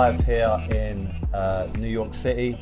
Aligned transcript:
live 0.00 0.24
here 0.24 0.58
in 0.70 1.06
uh, 1.34 1.68
New 1.76 1.86
York 1.86 2.14
City. 2.14 2.58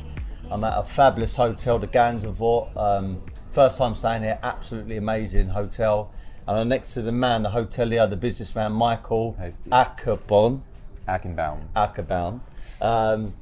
I'm 0.51 0.61
at 0.65 0.77
a 0.77 0.83
fabulous 0.83 1.37
hotel, 1.37 1.79
the 1.79 1.87
Gansevoort. 1.87 2.75
Um, 2.75 3.21
first 3.51 3.77
time 3.77 3.95
staying 3.95 4.23
here, 4.23 4.37
absolutely 4.43 4.97
amazing 4.97 5.47
hotel. 5.47 6.11
And 6.49 6.57
I'm 6.59 6.67
next 6.67 6.93
to 6.95 7.01
the 7.01 7.13
man, 7.13 7.43
the 7.43 7.49
hotelier, 7.49 8.09
the 8.09 8.17
businessman, 8.17 8.73
Michael 8.73 9.37
Hey, 9.39 9.51
Steve. 9.51 9.71
Ackerbon. 9.71 10.59
Ackenbaum. 11.07 11.61
Ackerbaum. 11.77 12.41
Um, 12.81 13.33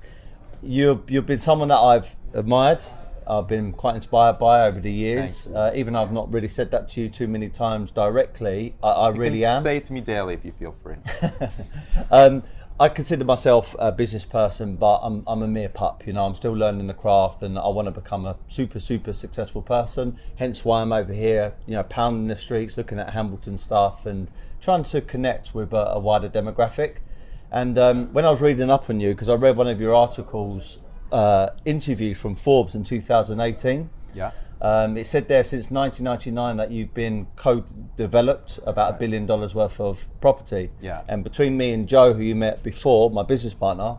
you've, 0.62 1.10
you've 1.10 1.26
been 1.26 1.40
someone 1.40 1.70
that 1.70 1.80
I've 1.80 2.16
admired. 2.36 2.84
I've 3.26 3.48
been 3.48 3.74
quite 3.74 3.96
inspired 3.96 4.38
by 4.38 4.68
over 4.68 4.80
the 4.80 4.92
years. 4.92 5.48
Uh, 5.48 5.72
even 5.74 5.94
though 5.96 6.04
I've 6.04 6.14
not 6.14 6.32
really 6.32 6.48
said 6.48 6.70
that 6.70 6.88
to 6.90 7.02
you 7.02 7.10
too 7.10 7.28
many 7.28 7.50
times 7.50 7.90
directly, 7.90 8.76
I, 8.84 8.90
I 8.90 9.10
You 9.10 9.20
really 9.20 9.40
can 9.40 9.56
am. 9.56 9.62
Say 9.64 9.78
it 9.78 9.86
to 9.86 9.94
me 9.94 10.02
daily 10.02 10.36
if 10.36 10.46
you 10.46 10.52
feel 10.52 10.72
free. 10.72 10.98
Um, 12.12 12.44
I 12.80 12.90
consider 12.90 13.26
myself 13.26 13.76
a 13.80 13.92
business 13.92 14.24
person, 14.24 14.76
but 14.76 15.00
I'm, 15.02 15.24
I'm 15.26 15.42
a 15.42 15.48
mere 15.48 15.70
pup. 15.70 16.06
You 16.06 16.14
know, 16.14 16.28
I'm 16.28 16.36
still 16.36 16.54
learning 16.54 16.86
the 16.86 16.94
craft, 16.94 17.42
and 17.42 17.58
I 17.58 17.68
want 17.70 17.88
to 17.88 17.92
become 17.92 18.28
a 18.28 18.36
super, 18.48 18.80
super 18.80 19.14
successful 19.14 19.64
person. 19.64 20.20
Hence 20.36 20.64
why 20.64 20.84
I'm 20.84 20.94
over 20.94 21.12
here, 21.12 21.56
you 21.66 21.74
know, 21.74 21.82
pounding 21.82 22.28
the 22.28 22.36
streets, 22.36 22.78
looking 22.78 23.00
at 23.00 23.14
Hambleton 23.14 23.58
stuff, 23.58 24.06
and 24.06 24.30
trying 24.62 24.84
to 24.84 25.02
connect 25.02 25.56
with 25.56 25.74
a, 25.74 25.94
a 25.94 26.00
wider 26.00 26.30
demographic. 26.30 26.98
And 27.52 27.80
um, 27.80 28.14
when 28.14 28.26
I 28.26 28.30
was 28.30 28.42
reading 28.42 28.70
up 28.70 28.92
on 28.92 29.00
you, 29.00 29.10
because 29.10 29.30
I 29.30 29.34
read 29.34 29.58
one 29.58 29.68
of 29.68 29.82
your 29.82 29.96
articles, 29.96 30.78
uh, 31.12 31.50
interview 31.66 32.14
from 32.14 32.36
Forbes 32.36 32.76
in 32.76 32.84
2018. 32.84 33.90
yeah. 34.14 34.32
Um, 34.62 34.98
it 34.98 35.06
said 35.06 35.28
there 35.28 35.44
since 35.44 35.70
1999 35.70 36.58
that 36.58 36.72
you've 36.72 36.94
been 36.94 37.28
co-developed 37.36 38.60
about 38.66 38.96
a 38.96 38.98
billion 38.98 39.26
dollars 39.26 39.54
worth 39.54 39.80
of 39.80 40.08
property. 40.20 40.72
Yeah. 40.82 41.04
And 41.08 41.24
between 41.24 41.58
me 41.58 41.74
and 41.74 41.88
Joe, 41.88 42.14
who 42.14 42.24
you 42.24 42.36
met 42.36 42.64
before, 42.64 43.12
my 43.12 43.24
business 43.24 43.54
partner, 43.54 43.98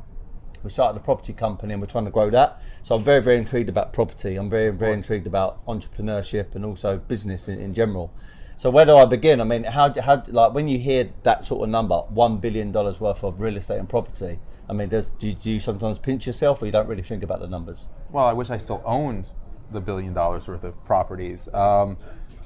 we 0.64 0.70
started 0.70 0.98
a 0.98 1.02
property 1.02 1.32
company 1.32 1.72
and 1.72 1.80
we're 1.80 1.86
trying 1.86 2.06
to 2.06 2.10
grow 2.10 2.30
that. 2.30 2.60
So 2.82 2.96
I'm 2.96 3.04
very, 3.04 3.22
very 3.22 3.38
intrigued 3.38 3.68
about 3.68 3.92
property. 3.92 4.36
I'm 4.36 4.50
very, 4.50 4.70
very 4.70 4.94
intrigued 4.94 5.26
about 5.26 5.64
entrepreneurship 5.66 6.54
and 6.56 6.64
also 6.64 6.98
business 6.98 7.48
in, 7.48 7.60
in 7.60 7.74
general. 7.74 8.12
So 8.56 8.70
where 8.70 8.84
do 8.84 8.96
I 8.96 9.04
begin? 9.04 9.40
I 9.40 9.44
mean, 9.44 9.62
how, 9.62 9.92
how 10.00 10.24
like 10.26 10.52
when 10.52 10.66
you 10.66 10.80
hear 10.80 11.10
that 11.22 11.44
sort 11.44 11.62
of 11.62 11.68
number, 11.68 11.98
one 12.08 12.38
billion 12.38 12.72
dollars 12.72 12.98
worth 12.98 13.22
of 13.22 13.40
real 13.40 13.56
estate 13.56 13.78
and 13.78 13.88
property. 13.88 14.40
I 14.68 14.72
mean, 14.72 14.88
does 14.88 15.10
do, 15.10 15.32
do 15.32 15.50
you 15.50 15.60
sometimes 15.60 15.98
pinch 15.98 16.26
yourself, 16.26 16.60
or 16.60 16.66
you 16.66 16.72
don't 16.72 16.88
really 16.88 17.02
think 17.02 17.22
about 17.22 17.40
the 17.40 17.46
numbers? 17.46 17.88
Well, 18.10 18.26
I 18.26 18.34
wish 18.34 18.50
I 18.50 18.58
still 18.58 18.82
owned 18.84 19.32
the 19.70 19.80
billion 19.80 20.12
dollars 20.12 20.48
worth 20.48 20.64
of 20.64 20.82
properties. 20.84 21.52
Um, 21.54 21.96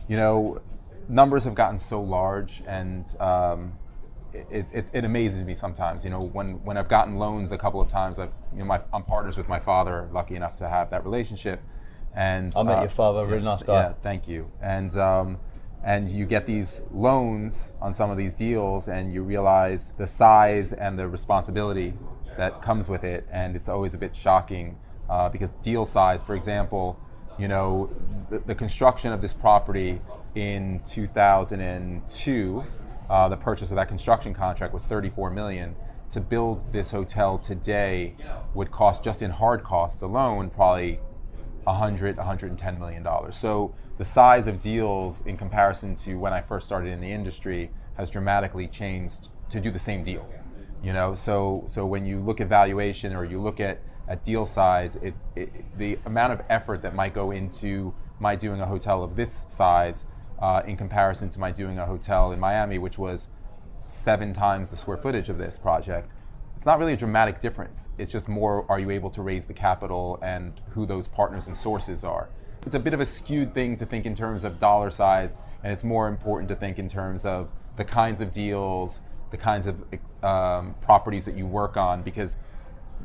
you 0.08 0.16
know, 0.16 0.60
numbers 1.08 1.44
have 1.44 1.54
gotten 1.54 1.78
so 1.78 2.00
large, 2.00 2.62
and 2.66 3.04
um, 3.20 3.72
it, 4.32 4.66
it, 4.72 4.90
it 4.92 5.04
amazes 5.04 5.42
me 5.42 5.54
sometimes. 5.54 6.04
You 6.04 6.10
know, 6.10 6.20
when, 6.20 6.62
when 6.64 6.76
I've 6.76 6.88
gotten 6.88 7.18
loans 7.18 7.52
a 7.52 7.58
couple 7.58 7.80
of 7.80 7.88
times, 7.88 8.18
I've 8.18 8.32
you 8.52 8.60
know, 8.60 8.64
my, 8.64 8.80
I'm 8.92 9.04
partners 9.04 9.36
with 9.36 9.48
my 9.48 9.60
father, 9.60 10.08
lucky 10.12 10.36
enough 10.36 10.56
to 10.56 10.68
have 10.68 10.90
that 10.90 11.04
relationship. 11.04 11.60
And 12.14 12.52
I 12.56 12.62
met 12.62 12.78
uh, 12.78 12.80
your 12.82 12.90
father, 12.90 13.24
really 13.24 13.42
nice 13.42 13.62
guy. 13.62 13.74
Yeah, 13.74 13.92
thank 13.92 14.28
you. 14.28 14.50
And 14.60 14.94
um, 14.96 15.38
and 15.82 16.08
you 16.08 16.26
get 16.26 16.46
these 16.46 16.82
loans 16.92 17.74
on 17.80 17.94
some 17.94 18.10
of 18.10 18.16
these 18.16 18.34
deals, 18.34 18.88
and 18.88 19.12
you 19.12 19.22
realize 19.22 19.92
the 19.92 20.06
size 20.06 20.72
and 20.72 20.98
the 20.98 21.08
responsibility 21.08 21.94
that 22.36 22.62
comes 22.62 22.88
with 22.88 23.04
it, 23.04 23.26
and 23.30 23.56
it's 23.56 23.68
always 23.68 23.94
a 23.94 23.98
bit 23.98 24.14
shocking 24.14 24.78
uh, 25.08 25.28
because 25.28 25.50
deal 25.62 25.84
size, 25.84 26.22
for 26.22 26.34
example, 26.34 26.98
you 27.38 27.48
know, 27.48 27.90
the, 28.30 28.38
the 28.40 28.54
construction 28.54 29.12
of 29.12 29.20
this 29.20 29.32
property 29.32 30.00
in 30.34 30.80
2002, 30.84 32.64
uh, 33.10 33.28
the 33.28 33.36
purchase 33.36 33.70
of 33.70 33.76
that 33.76 33.88
construction 33.88 34.32
contract 34.32 34.72
was 34.72 34.84
34 34.86 35.30
million. 35.30 35.76
To 36.10 36.20
build 36.20 36.70
this 36.72 36.90
hotel 36.90 37.38
today 37.38 38.14
would 38.52 38.70
cost 38.70 39.02
just 39.02 39.22
in 39.22 39.30
hard 39.30 39.62
costs 39.62 40.02
alone 40.02 40.50
probably 40.50 41.00
100 41.64 42.16
110 42.16 42.78
million 42.78 43.02
dollars 43.02 43.36
so 43.36 43.72
the 43.98 44.04
size 44.04 44.48
of 44.48 44.58
deals 44.58 45.24
in 45.26 45.36
comparison 45.36 45.94
to 45.94 46.16
when 46.16 46.32
i 46.32 46.40
first 46.40 46.66
started 46.66 46.90
in 46.90 47.00
the 47.00 47.10
industry 47.10 47.70
has 47.96 48.10
dramatically 48.10 48.66
changed 48.66 49.28
to 49.48 49.60
do 49.60 49.70
the 49.70 49.78
same 49.78 50.02
deal 50.02 50.28
you 50.82 50.92
know 50.92 51.14
so 51.14 51.62
so 51.66 51.86
when 51.86 52.04
you 52.04 52.18
look 52.18 52.40
at 52.40 52.48
valuation 52.48 53.14
or 53.14 53.24
you 53.24 53.40
look 53.40 53.60
at 53.60 53.80
at 54.08 54.22
deal 54.22 54.44
size 54.44 54.96
it, 54.96 55.14
it 55.36 55.78
the 55.78 55.98
amount 56.06 56.32
of 56.32 56.42
effort 56.48 56.82
that 56.82 56.94
might 56.94 57.14
go 57.14 57.30
into 57.30 57.94
my 58.18 58.36
doing 58.36 58.60
a 58.60 58.66
hotel 58.66 59.02
of 59.02 59.16
this 59.16 59.44
size 59.48 60.06
uh, 60.40 60.62
in 60.66 60.76
comparison 60.76 61.28
to 61.28 61.38
my 61.38 61.50
doing 61.50 61.78
a 61.78 61.86
hotel 61.86 62.32
in 62.32 62.40
miami 62.40 62.78
which 62.78 62.98
was 62.98 63.28
seven 63.76 64.32
times 64.32 64.70
the 64.70 64.76
square 64.76 64.98
footage 64.98 65.28
of 65.28 65.38
this 65.38 65.56
project 65.56 66.14
it's 66.62 66.66
not 66.66 66.78
really 66.78 66.92
a 66.92 66.96
dramatic 66.96 67.40
difference. 67.40 67.88
It's 67.98 68.12
just 68.12 68.28
more 68.28 68.64
are 68.70 68.78
you 68.78 68.90
able 68.90 69.10
to 69.10 69.20
raise 69.22 69.46
the 69.46 69.52
capital 69.52 70.20
and 70.22 70.60
who 70.70 70.86
those 70.86 71.08
partners 71.08 71.48
and 71.48 71.56
sources 71.56 72.04
are. 72.04 72.28
It's 72.64 72.76
a 72.76 72.78
bit 72.78 72.94
of 72.94 73.00
a 73.00 73.04
skewed 73.04 73.52
thing 73.52 73.76
to 73.78 73.84
think 73.84 74.06
in 74.06 74.14
terms 74.14 74.44
of 74.44 74.60
dollar 74.60 74.92
size, 74.92 75.34
and 75.64 75.72
it's 75.72 75.82
more 75.82 76.06
important 76.06 76.48
to 76.50 76.54
think 76.54 76.78
in 76.78 76.86
terms 76.86 77.24
of 77.26 77.50
the 77.74 77.84
kinds 77.84 78.20
of 78.20 78.30
deals, 78.30 79.00
the 79.32 79.36
kinds 79.38 79.66
of 79.66 79.82
um, 80.22 80.76
properties 80.80 81.24
that 81.24 81.36
you 81.36 81.48
work 81.48 81.76
on, 81.76 82.02
because 82.02 82.36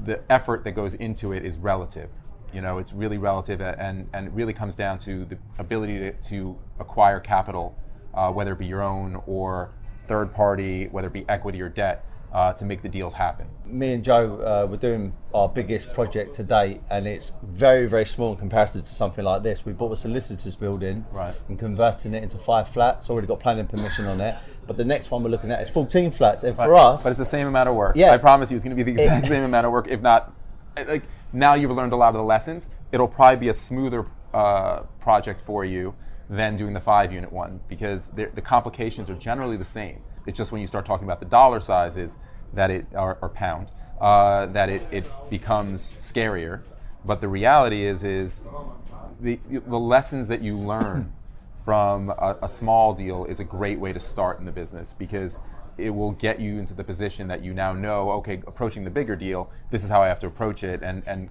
the 0.04 0.22
effort 0.32 0.64
that 0.64 0.72
goes 0.72 0.96
into 0.96 1.32
it 1.32 1.46
is 1.46 1.58
relative. 1.58 2.10
You 2.54 2.62
know, 2.62 2.78
it's 2.78 2.94
really 2.94 3.18
relative, 3.18 3.62
and, 3.62 4.10
and 4.14 4.28
it 4.28 4.34
really 4.34 4.54
comes 4.54 4.76
down 4.76 5.00
to 5.00 5.26
the 5.26 5.38
ability 5.60 6.00
to, 6.00 6.12
to 6.30 6.58
acquire 6.80 7.20
capital, 7.20 7.78
uh, 8.14 8.32
whether 8.32 8.54
it 8.54 8.60
be 8.60 8.66
your 8.66 8.82
own 8.82 9.22
or 9.26 9.72
third 10.06 10.32
party, 10.32 10.88
whether 10.88 11.08
it 11.08 11.14
be 11.14 11.26
equity 11.28 11.62
or 11.62 11.70
debt, 11.70 12.06
uh, 12.38 12.54
to 12.54 12.66
make 12.66 12.84
the 12.84 12.90
deals 12.90 13.14
happen. 13.16 13.48
me 13.66 13.94
and 13.94 14.04
Joe 14.04 14.36
uh, 14.36 14.68
were 14.70 14.78
doing 14.78 15.12
our 15.34 15.50
biggest 15.50 15.92
project 15.92 16.36
to 16.36 16.44
date, 16.44 16.82
and 16.92 17.08
it's 17.08 17.32
very, 17.42 17.88
very 17.88 18.06
small 18.06 18.32
in 18.34 18.38
comparison 18.38 18.82
to 18.82 18.88
something 18.88 19.26
like 19.26 19.42
this. 19.42 19.66
We 19.66 19.74
bought 19.74 19.92
a 19.92 19.96
solicitors 19.98 20.56
building 20.56 21.04
Right. 21.12 21.34
and 21.50 21.58
converting 21.58 22.14
it 22.14 22.22
into 22.22 22.38
five 22.38 22.68
flats. 22.68 23.10
Already 23.10 23.26
got 23.26 23.40
planning 23.40 23.66
permission 23.66 24.06
on 24.06 24.22
it, 24.22 24.36
but 24.68 24.78
the 24.78 24.86
next 24.86 25.10
one 25.10 25.24
we're 25.24 25.32
looking 25.32 25.50
at 25.52 25.64
is 25.64 25.72
14 25.72 26.12
flats, 26.12 26.44
and 26.44 26.56
for 26.56 26.76
us, 26.76 27.02
But 27.02 27.10
it's 27.10 27.18
the 27.18 27.26
same 27.26 27.48
amount 27.48 27.70
of 27.70 27.76
work. 27.76 27.96
Yeah. 27.96 28.12
I 28.12 28.18
promise 28.18 28.52
you, 28.52 28.56
it's 28.56 28.64
going 28.64 28.78
to 28.78 28.84
be 28.84 28.92
the 28.92 29.02
exact 29.02 29.26
same 29.26 29.44
amount 29.44 29.66
of 29.66 29.72
work, 29.72 29.88
if 29.90 30.02
not. 30.02 30.32
Like 30.78 31.06
now, 31.34 31.56
you've 31.56 31.72
learned 31.72 31.94
a 31.94 31.96
lot 31.98 32.10
of 32.10 32.14
the 32.22 32.24
lessons. 32.24 32.70
It'll 32.92 33.08
probably 33.08 33.38
be 33.40 33.50
a 33.50 33.54
smoother 33.56 34.06
uh, 34.32 34.82
project 35.00 35.42
for 35.42 35.66
you 35.66 35.96
than 36.30 36.56
doing 36.56 36.74
the 36.74 36.82
five-unit 36.82 37.32
one 37.34 37.62
because 37.68 38.10
the 38.10 38.28
complications 38.44 39.10
are 39.10 39.16
generally 39.16 39.58
the 39.58 39.66
same. 39.66 40.04
It's 40.28 40.38
just 40.38 40.52
when 40.52 40.62
you 40.62 40.68
start 40.68 40.86
talking 40.86 41.08
about 41.08 41.20
the 41.20 41.26
dollar 41.26 41.60
sizes 41.62 42.18
that 42.54 42.70
it 42.70 42.86
or, 42.94 43.18
or 43.22 43.30
pound 43.30 43.70
uh, 44.00 44.46
that 44.48 44.70
it, 44.70 44.84
it 44.92 45.06
becomes 45.30 45.94
scarier. 46.00 46.62
But 47.04 47.22
the 47.22 47.28
reality 47.28 47.84
is 47.86 48.04
is 48.04 48.42
the 49.20 49.40
the 49.52 49.80
lessons 49.80 50.28
that 50.28 50.42
you 50.42 50.58
learn 50.58 51.14
from 51.66 52.10
a, 52.10 52.38
a 52.44 52.50
small 52.50 52.94
deal 52.94 53.26
is 53.26 53.40
a 53.40 53.44
great 53.44 53.80
way 53.80 53.94
to 53.94 54.00
start 54.00 54.40
in 54.40 54.46
the 54.46 54.52
business 54.52 54.94
because 54.98 55.38
it 55.78 55.92
will 55.92 56.12
get 56.12 56.40
you 56.40 56.58
into 56.58 56.74
the 56.74 56.84
position 56.84 57.28
that 57.28 57.44
you 57.44 57.54
now 57.54 57.74
know 57.74 58.10
okay 58.12 58.42
approaching 58.48 58.84
the 58.84 58.90
bigger 58.90 59.16
deal 59.16 59.50
this 59.70 59.84
is 59.84 59.90
how 59.90 60.02
i 60.02 60.08
have 60.08 60.20
to 60.20 60.26
approach 60.26 60.64
it 60.64 60.82
and 60.82 61.04
and 61.06 61.30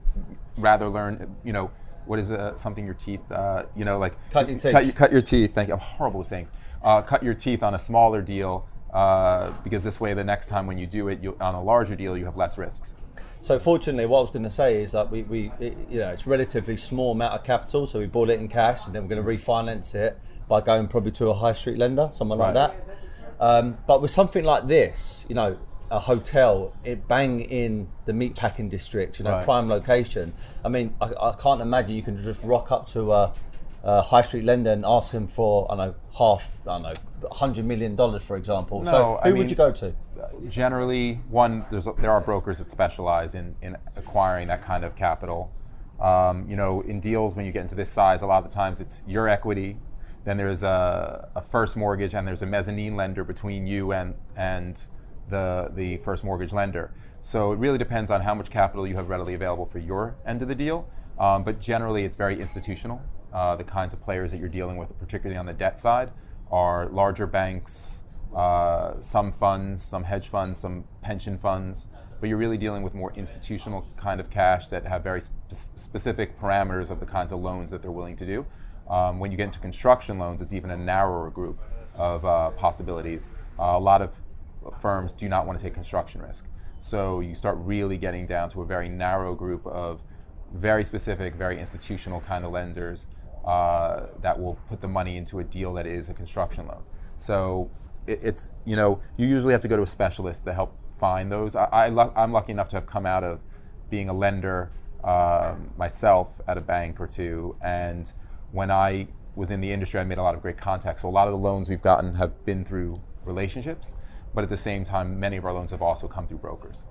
rather 0.57 0.89
learn 0.89 1.35
you 1.43 1.53
know 1.53 1.71
what 2.05 2.19
is 2.19 2.31
uh, 2.31 2.55
something 2.55 2.85
your 2.85 2.95
teeth 2.95 3.21
uh, 3.33 3.65
you 3.75 3.85
know 3.85 3.99
like 3.99 4.15
Cut 4.31 4.49
your 4.49 4.59
teeth. 4.59 4.73
cut, 4.73 4.95
cut 4.95 5.11
your 5.13 5.23
teeth 5.23 5.55
thank 5.55 5.69
you 5.69 5.75
i'm 5.75 5.81
horrible 5.81 6.19
with 6.19 6.29
sayings 6.29 6.53
uh, 6.83 7.03
cut 7.03 7.23
your 7.23 7.35
teeth 7.35 7.63
on 7.63 7.75
a 7.75 7.79
smaller 7.79 8.21
deal 8.23 8.69
uh, 8.93 9.51
because 9.65 9.83
this 9.83 10.01
way 10.01 10.15
the 10.15 10.25
next 10.25 10.49
time 10.49 10.67
when 10.67 10.79
you 10.79 10.87
do 10.87 11.09
it 11.09 11.23
you, 11.23 11.37
on 11.41 11.55
a 11.55 11.63
larger 11.63 11.97
deal 11.97 12.17
you 12.17 12.25
have 12.25 12.37
less 12.37 12.57
risks 12.59 12.95
So 13.43 13.59
fortunately, 13.61 14.07
what 14.07 14.19
I 14.19 14.21
was 14.23 14.31
going 14.31 14.43
to 14.43 14.51
say 14.51 14.83
is 14.83 14.91
that 14.91 15.09
we, 15.11 15.23
we 15.23 15.53
it, 15.61 15.77
you 15.89 16.01
know, 16.01 16.11
it's 16.11 16.27
relatively 16.27 16.77
small 16.77 17.13
amount 17.13 17.35
of 17.35 17.45
capital, 17.45 17.87
so 17.87 18.01
we 18.01 18.07
bought 18.07 18.29
it 18.29 18.41
in 18.41 18.49
cash, 18.49 18.87
and 18.87 18.93
then 18.93 19.03
we're 19.03 19.15
going 19.15 19.25
to 19.25 19.31
refinance 19.37 19.95
it 19.95 20.19
by 20.49 20.61
going 20.61 20.89
probably 20.89 21.13
to 21.13 21.29
a 21.29 21.35
high 21.35 21.53
street 21.53 21.79
lender, 21.79 22.09
someone 22.13 22.39
like 22.39 22.55
that. 22.55 22.75
Um, 23.39 23.79
but 23.87 24.03
with 24.03 24.11
something 24.11 24.45
like 24.45 24.67
this, 24.67 25.27
you 25.29 25.37
know, 25.37 25.57
a 25.93 26.01
hotel, 26.01 26.75
it 26.83 27.07
bang 27.07 27.41
in 27.41 27.87
the 28.07 28.13
meatpacking 28.13 28.69
district, 28.69 29.21
you 29.21 29.25
know, 29.25 29.33
Right. 29.33 29.45
prime 29.45 29.69
location. 29.69 30.33
I 30.65 30.69
mean, 30.69 30.97
I, 31.01 31.13
I 31.21 31.33
can't 31.39 31.61
imagine 31.61 31.95
you 31.95 32.03
can 32.03 32.17
just 32.25 32.43
rock 32.43 32.73
up 32.73 32.89
to 32.89 33.13
a, 33.13 33.33
a 33.87 34.03
high 34.03 34.21
street 34.21 34.43
lender 34.43 34.73
and 34.73 34.85
ask 34.85 35.13
him 35.13 35.29
for, 35.29 35.71
I 35.71 35.77
don't 35.77 35.87
know, 35.87 35.95
half, 36.19 36.57
I 36.67 36.81
don't 36.81 36.83
know, 36.83 37.29
hundred 37.31 37.65
million 37.65 37.95
dollars, 37.95 38.23
for 38.25 38.37
example. 38.37 38.85
so 38.85 39.21
who 39.23 39.31
I 39.31 39.33
would 39.33 39.49
you 39.49 39.57
go 39.57 39.71
to? 39.73 39.95
generally 40.49 41.15
one 41.29 41.65
there's 41.71 41.87
there 41.99 42.11
are 42.11 42.21
brokers 42.21 42.59
that 42.59 42.69
specialize 42.69 43.35
in, 43.35 43.55
in 43.63 43.77
acquiring 43.97 44.49
that 44.49 44.63
kind 44.63 44.85
of 44.85 44.97
capital 44.97 45.53
um, 46.01 46.49
you 46.49 46.57
know 46.57 46.81
in 46.83 47.01
deals 47.01 47.37
when 47.37 47.47
you 47.47 47.53
get 47.53 47.63
into 47.63 47.75
this 47.75 47.91
size 47.91 48.23
a 48.23 48.27
lot 48.27 48.43
of 48.43 48.49
the 48.51 48.55
times 48.55 48.81
it's 48.81 49.03
your 49.07 49.29
equity 49.29 49.77
then 50.25 50.37
there's 50.37 50.63
a, 50.63 51.29
a 51.37 51.41
first 51.41 51.77
mortgage 51.77 52.15
and 52.15 52.27
there's 52.27 52.43
a 52.43 52.47
mezzanine 52.47 52.97
lender 52.97 53.25
between 53.25 53.67
you 53.67 53.93
and 53.93 54.15
and 54.37 54.87
the 55.29 55.71
the 55.75 55.97
first 55.99 56.25
mortgage 56.25 56.53
lender 56.53 56.93
so 57.21 57.53
it 57.53 57.59
really 57.59 57.79
depends 57.79 58.11
on 58.11 58.21
how 58.21 58.35
much 58.35 58.51
capital 58.51 58.87
you 58.87 58.97
have 58.97 59.09
readily 59.09 59.35
available 59.35 59.67
for 59.67 59.79
your 59.79 60.17
end 60.27 60.43
of 60.43 60.49
the 60.49 60.55
deal 60.55 60.89
um, 61.19 61.45
but 61.45 61.61
generally 61.61 62.05
it's 62.05 62.17
very 62.17 62.39
institutional 62.41 63.01
uh, 63.33 63.57
the 63.57 63.65
kinds 63.65 63.93
of 63.93 64.01
players 64.01 64.31
that 64.31 64.39
you're 64.39 64.49
dealing 64.49 64.77
with 64.77 64.99
particularly 64.99 65.39
on 65.39 65.47
the 65.47 65.53
debt 65.53 65.79
side 65.79 66.11
are 66.51 66.89
larger 66.89 67.27
banks 67.27 68.05
uh, 68.35 69.01
some 69.01 69.33
funds, 69.33 69.81
some 69.81 70.05
hedge 70.05 70.29
funds, 70.29 70.59
some 70.59 70.85
pension 71.01 71.39
funds, 71.39 71.89
but 72.21 72.29
you're 72.29 72.39
really 72.39 72.59
dealing 72.59 72.83
with 72.83 72.95
more 72.95 73.13
institutional 73.15 73.87
kind 73.97 74.21
of 74.21 74.29
cash 74.29 74.67
that 74.67 74.85
have 74.85 75.03
very 75.03 75.21
sp- 75.25 75.33
specific 75.49 76.39
parameters 76.39 76.91
of 76.91 77.01
the 77.01 77.07
kinds 77.07 77.33
of 77.33 77.41
loans 77.41 77.71
that 77.71 77.81
they're 77.81 77.91
willing 77.91 78.17
to 78.17 78.27
do. 78.27 78.47
Um, 78.91 79.19
when 79.19 79.31
you 79.31 79.37
get 79.37 79.45
into 79.45 79.59
construction 79.59 80.19
loans, 80.19 80.43
it's 80.43 80.53
even 80.53 80.71
a 80.71 80.77
narrower 80.77 81.31
group 81.31 81.59
of 81.95 82.25
uh, 82.25 82.51
possibilities. 82.51 83.31
Uh, 83.59 83.63
a 83.63 83.81
lot 83.81 84.03
of 84.03 84.21
firms 84.81 85.13
do 85.13 85.29
not 85.29 85.47
want 85.47 85.59
to 85.59 85.65
take 85.65 85.73
construction 85.73 86.21
risk. 86.21 86.47
So 86.79 87.21
you 87.21 87.35
start 87.35 87.57
really 87.61 87.97
getting 87.97 88.27
down 88.27 88.51
to 88.51 88.61
a 88.61 88.67
very 88.67 88.89
narrow 88.89 89.35
group 89.35 89.67
of 89.67 90.03
very 90.53 90.85
specific, 90.85 91.35
very 91.35 91.59
institutional 91.59 92.21
kind 92.21 92.45
of 92.45 92.53
lenders 92.53 93.07
uh, 93.47 94.07
that 94.21 94.39
will 94.39 94.59
put 94.69 94.81
the 94.81 94.89
money 94.89 95.17
into 95.17 95.39
a 95.39 95.45
deal 95.45 95.73
that 95.75 95.87
is 95.87 96.09
a 96.09 96.15
construction 96.15 96.67
loan. 96.67 96.83
So 97.17 97.71
it, 98.07 98.21
it's, 98.23 98.55
you 98.65 98.77
know, 98.77 99.01
you 99.17 99.27
usually 99.27 99.53
have 99.53 99.63
to 99.63 99.69
go 99.69 99.77
to 99.77 99.83
a 99.83 99.87
specialist 99.87 100.45
to 100.45 100.53
help 100.53 100.77
find 100.99 101.31
those. 101.31 101.55
I, 101.57 101.67
I 101.67 102.25
am 102.25 102.33
lucky 102.33 102.53
enough 102.53 102.69
to 102.71 102.77
have 102.77 102.87
come 102.87 103.07
out 103.07 103.23
of 103.23 103.41
being 103.91 104.09
a 104.09 104.13
lender 104.13 104.73
um, 105.05 105.71
myself 105.77 106.41
at 106.49 106.61
a 106.61 106.65
bank 106.65 107.01
or 107.01 107.07
two. 107.07 107.57
And 107.63 108.13
when 108.53 108.71
I 108.71 109.09
was 109.37 109.51
in 109.51 109.61
the 109.61 109.71
industry, 109.71 110.01
I 110.01 110.05
made 110.05 110.19
a 110.19 110.23
lot 110.23 110.35
of 110.35 110.43
great 110.43 110.57
contacts. 110.57 111.03
So 111.03 111.09
a 111.09 111.11
lot 111.11 111.29
of 111.29 111.33
the 111.33 111.39
loans 111.39 111.69
we've 111.69 111.83
gotten 111.83 112.15
have 112.15 112.45
been 112.45 112.65
through 112.65 113.01
relationships, 113.25 113.95
but 114.35 114.43
at 114.43 114.51
the 114.51 114.57
same 114.57 114.83
time, 114.83 115.21
many 115.21 115.37
of 115.37 115.45
our 115.45 115.53
loans 115.53 115.71
have 115.71 115.83
also 115.83 116.09
come 116.09 116.27
through 116.27 116.39
brokers. 116.39 116.83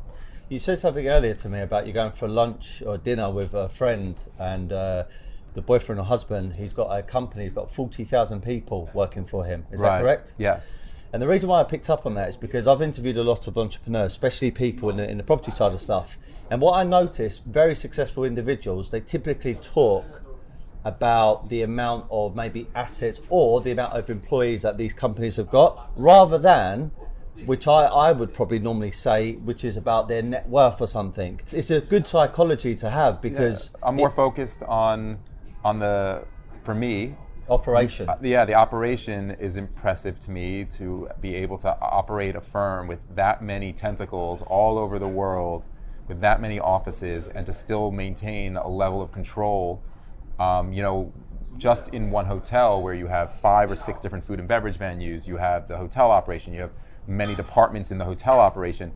You 0.47 0.59
said 0.59 0.77
something 0.77 1.07
earlier 1.07 1.33
to 1.33 1.49
me 1.49 1.59
about 1.59 1.87
you 1.87 1.93
going 1.93 2.11
for 2.11 2.27
lunch 2.27 2.83
or 2.85 2.99
dinner 2.99 3.31
with 3.31 3.55
a 3.55 3.67
friend 3.67 4.21
and 4.39 4.71
uh, 4.71 5.05
the 5.55 5.61
boyfriend 5.61 5.99
or 5.99 6.03
husband. 6.05 6.53
He's 6.53 6.73
got 6.73 6.87
a 6.87 7.01
company. 7.01 7.43
He's 7.43 7.53
got 7.53 7.71
forty 7.71 8.03
thousand 8.03 8.43
people 8.43 8.89
working 8.93 9.25
for 9.25 9.45
him. 9.45 9.65
Is 9.71 9.81
right. 9.81 9.97
that 9.97 10.01
correct? 10.01 10.35
Yes. 10.37 11.03
And 11.13 11.21
the 11.21 11.27
reason 11.27 11.47
why 11.49 11.61
I 11.61 11.63
picked 11.63 11.89
up 11.89 12.05
on 12.05 12.13
that 12.15 12.27
is 12.27 12.35
because 12.35 12.67
I've 12.67 12.81
interviewed 12.81 13.15
a 13.15 13.23
lot 13.23 13.47
of 13.47 13.57
entrepreneurs, 13.57 14.11
especially 14.11 14.51
people 14.51 14.89
in 14.89 14.97
the, 14.97 15.09
in 15.09 15.17
the 15.17 15.23
property 15.23 15.51
side 15.51 15.71
of 15.71 15.79
stuff. 15.79 16.17
And 16.51 16.61
what 16.61 16.73
I 16.73 16.83
noticed, 16.83 17.45
very 17.45 17.73
successful 17.73 18.25
individuals, 18.25 18.89
they 18.89 18.99
typically 18.99 19.55
talk 19.55 20.23
about 20.83 21.47
the 21.47 21.61
amount 21.61 22.07
of 22.11 22.35
maybe 22.35 22.67
assets 22.75 23.21
or 23.29 23.61
the 23.61 23.71
amount 23.71 23.93
of 23.93 24.09
employees 24.09 24.61
that 24.63 24.77
these 24.77 24.93
companies 24.93 25.37
have 25.37 25.49
got, 25.49 25.89
rather 25.95 26.37
than 26.37 26.91
which 27.45 27.67
I, 27.67 27.85
I 27.85 28.11
would 28.11 28.33
probably 28.33 28.59
normally 28.59 28.91
say, 28.91 29.33
which 29.33 29.63
is 29.63 29.77
about 29.77 30.07
their 30.07 30.21
net 30.21 30.47
worth 30.47 30.81
or 30.81 30.87
something. 30.87 31.41
It's 31.51 31.71
a 31.71 31.81
good 31.81 32.07
psychology 32.07 32.75
to 32.75 32.89
have 32.89 33.21
because 33.21 33.71
yeah, 33.73 33.87
I'm 33.87 33.95
more 33.95 34.09
it, 34.09 34.13
focused 34.15 34.63
on 34.63 35.19
on 35.65 35.79
the 35.79 36.23
for 36.63 36.73
me 36.73 37.15
operation. 37.49 38.07
Uh, 38.07 38.17
yeah, 38.21 38.45
the 38.45 38.53
operation 38.53 39.31
is 39.31 39.57
impressive 39.57 40.19
to 40.19 40.31
me 40.31 40.63
to 40.63 41.09
be 41.19 41.35
able 41.35 41.57
to 41.57 41.77
operate 41.81 42.35
a 42.35 42.41
firm 42.41 42.87
with 42.87 43.15
that 43.15 43.43
many 43.43 43.73
tentacles 43.73 44.41
all 44.43 44.77
over 44.77 44.97
the 44.97 45.07
world, 45.07 45.67
with 46.07 46.21
that 46.21 46.39
many 46.39 46.59
offices, 46.59 47.27
and 47.27 47.45
to 47.45 47.53
still 47.53 47.91
maintain 47.91 48.55
a 48.55 48.67
level 48.67 49.01
of 49.01 49.11
control 49.11 49.83
um, 50.39 50.73
you 50.73 50.81
know, 50.81 51.13
just 51.57 51.93
in 51.93 52.11
one 52.11 52.25
hotel 52.25 52.81
where 52.81 52.93
you 52.93 53.07
have 53.07 53.33
five 53.33 53.71
or 53.71 53.75
six 53.75 54.01
different 54.01 54.23
food 54.23 54.39
and 54.39 54.47
beverage 54.47 54.77
venues, 54.77 55.27
you 55.27 55.37
have 55.37 55.67
the 55.67 55.77
hotel 55.77 56.11
operation, 56.11 56.53
you 56.53 56.61
have 56.61 56.73
many 57.07 57.33
departments 57.35 57.91
in 57.91 57.97
the 57.97 58.05
hotel 58.05 58.39
operation, 58.39 58.91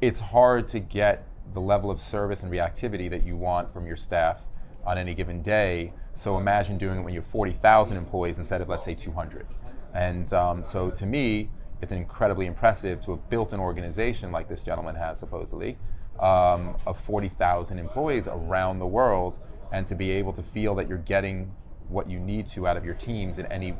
it's 0.00 0.20
hard 0.20 0.66
to 0.68 0.80
get 0.80 1.26
the 1.52 1.60
level 1.60 1.90
of 1.90 2.00
service 2.00 2.42
and 2.42 2.50
reactivity 2.50 3.10
that 3.10 3.26
you 3.26 3.36
want 3.36 3.70
from 3.70 3.86
your 3.86 3.96
staff 3.96 4.46
on 4.84 4.98
any 4.98 5.14
given 5.14 5.42
day. 5.42 5.92
So 6.14 6.38
imagine 6.38 6.78
doing 6.78 6.98
it 6.98 7.02
when 7.02 7.14
you 7.14 7.20
have 7.20 7.28
40,000 7.28 7.96
employees 7.96 8.38
instead 8.38 8.60
of, 8.60 8.68
let's 8.68 8.84
say, 8.84 8.94
200. 8.94 9.46
And 9.94 10.32
um, 10.32 10.64
so 10.64 10.90
to 10.90 11.06
me, 11.06 11.50
it's 11.80 11.92
incredibly 11.92 12.46
impressive 12.46 13.00
to 13.02 13.12
have 13.12 13.30
built 13.30 13.52
an 13.52 13.60
organization 13.60 14.32
like 14.32 14.48
this 14.48 14.62
gentleman 14.62 14.96
has, 14.96 15.18
supposedly, 15.18 15.78
um, 16.18 16.76
of 16.86 16.98
40,000 16.98 17.78
employees 17.78 18.28
around 18.28 18.78
the 18.78 18.86
world 18.86 19.38
and 19.72 19.86
to 19.86 19.94
be 19.94 20.10
able 20.10 20.32
to 20.32 20.42
feel 20.42 20.74
that 20.74 20.88
you're 20.88 20.98
getting 20.98 21.52
what 21.88 22.08
you 22.08 22.18
need 22.18 22.46
to 22.46 22.66
out 22.66 22.76
of 22.76 22.84
your 22.84 22.94
teams 22.94 23.38
in 23.38 23.46
any 23.46 23.74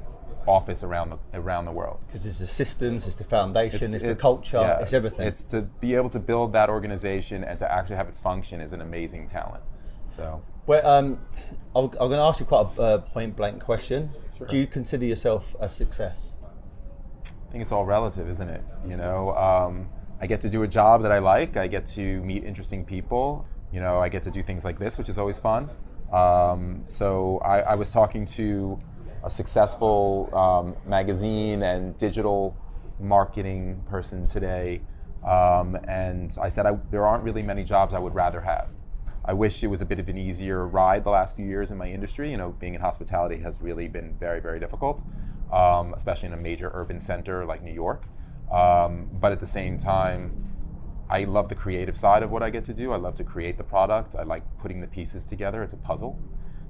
office 0.47 0.83
around 0.83 1.11
the 1.11 1.19
around 1.39 1.65
the 1.65 1.73
world. 1.73 2.01
Because 2.07 2.25
it's 2.27 2.39
the 2.39 2.47
systems, 2.47 3.07
it's 3.07 3.15
the 3.15 3.25
foundation, 3.25 3.83
it's, 3.83 3.95
it's, 3.95 4.03
it's 4.03 4.11
the 4.11 4.17
culture, 4.17 4.59
yeah, 4.59 4.81
it's 4.81 4.93
everything. 4.93 5.27
It's 5.27 5.45
to 5.47 5.63
be 5.63 5.95
able 5.95 6.09
to 6.11 6.19
build 6.19 6.53
that 6.55 6.69
organization 6.69 7.45
and 7.45 7.59
to 7.59 7.71
actually 7.71 7.97
have 7.97 8.09
it 8.09 8.15
function 8.15 8.61
is 8.61 8.73
an 8.73 8.81
amazing 8.81 9.29
talent. 9.29 9.63
So, 10.09 10.43
well, 10.71 10.87
um, 10.87 11.19
I'm, 11.75 11.87
I'm 11.87 11.91
going 11.91 12.13
to 12.13 12.19
ask 12.19 12.39
you 12.39 12.47
quite 12.47 12.67
a 12.79 12.81
uh, 12.81 12.99
point 12.99 13.35
blank 13.35 13.61
question. 13.61 14.11
Sure. 14.39 14.47
Do 14.47 14.57
you 14.57 14.69
consider 14.69 15.05
yourself 15.05 15.57
a 15.59 15.69
success? 15.69 16.37
I 17.27 17.51
think 17.51 17.63
it's 17.63 17.73
all 17.73 17.85
relative, 17.85 18.29
isn't 18.29 18.49
it? 18.49 18.63
You 18.87 18.97
know, 18.97 19.37
um, 19.37 19.89
I 20.21 20.29
get 20.29 20.41
to 20.43 20.49
do 20.49 20.63
a 20.63 20.69
job 20.69 21.03
that 21.03 21.11
I 21.11 21.19
like. 21.19 21.57
I 21.57 21.67
get 21.67 21.87
to 21.87 22.23
meet 22.23 22.45
interesting 22.45 22.85
people. 22.85 23.45
You 23.73 23.81
know, 23.81 23.99
I 23.99 24.09
get 24.09 24.23
to 24.23 24.31
do 24.31 24.43
things 24.45 24.65
like 24.65 24.79
this, 24.79 24.97
which 24.97 25.09
is 25.09 25.19
always 25.19 25.39
fun. 25.39 25.71
Um, 26.13 26.85
so 26.87 27.39
I, 27.39 27.63
I, 27.63 27.75
was 27.75 27.93
talking 27.93 28.25
to 28.27 28.79
a 29.25 29.31
successful 29.31 30.31
um, 30.33 30.77
magazine 30.89 31.63
and 31.63 31.99
digital 31.99 32.57
marketing 33.01 33.83
person 33.89 34.27
today, 34.27 34.83
um, 35.27 35.77
and 35.89 36.37
I 36.41 36.49
said 36.49 36.67
I, 36.67 36.79
there 36.93 37.07
aren't 37.07 37.25
really 37.25 37.43
many 37.43 37.65
jobs 37.65 37.93
I 37.93 37.99
would 37.99 38.15
rather 38.15 38.41
have. 38.41 38.69
I 39.25 39.33
wish 39.33 39.63
it 39.63 39.67
was 39.67 39.83
a 39.83 39.87
bit 39.87 39.99
of 39.99 40.09
an 40.09 40.17
easier 40.17 40.67
ride 40.67 41.05
the 41.05 41.11
last 41.11 41.37
few 41.37 41.47
years 41.47 41.71
in 41.71 41.77
my 41.77 41.89
industry. 41.89 42.31
You 42.31 42.37
know, 42.37 42.51
being 42.51 42.75
in 42.75 42.81
hospitality 42.81 43.37
has 43.39 43.61
really 43.61 43.87
been 43.87 44.17
very, 44.19 44.41
very 44.41 44.59
difficult, 44.59 45.03
um, 45.53 45.93
especially 45.95 46.29
in 46.29 46.33
a 46.33 46.39
major 46.39 46.71
urban 46.73 46.99
center 47.01 47.45
like 47.45 47.63
New 47.63 47.73
York. 47.73 48.05
Um, 48.51 49.09
but 49.13 49.31
at 49.33 49.41
the 49.41 49.47
same 49.47 49.79
time, 49.79 50.45
I 51.09 51.25
love 51.25 51.49
the 51.49 51.55
creative 51.55 51.97
side 51.97 52.23
of 52.23 52.31
what 52.31 52.43
I 52.43 52.51
get 52.51 52.65
to 52.67 52.75
do. 52.75 52.93
I 52.93 52.97
love 52.97 53.17
to 53.17 53.25
create 53.25 53.57
the 53.57 53.65
product. 53.65 54.15
I 54.15 54.23
like 54.23 54.43
putting 54.59 54.81
the 54.81 54.87
pieces 54.87 55.27
together. 55.27 55.63
It's 55.63 55.73
a 55.73 55.77
puzzle. 55.79 56.19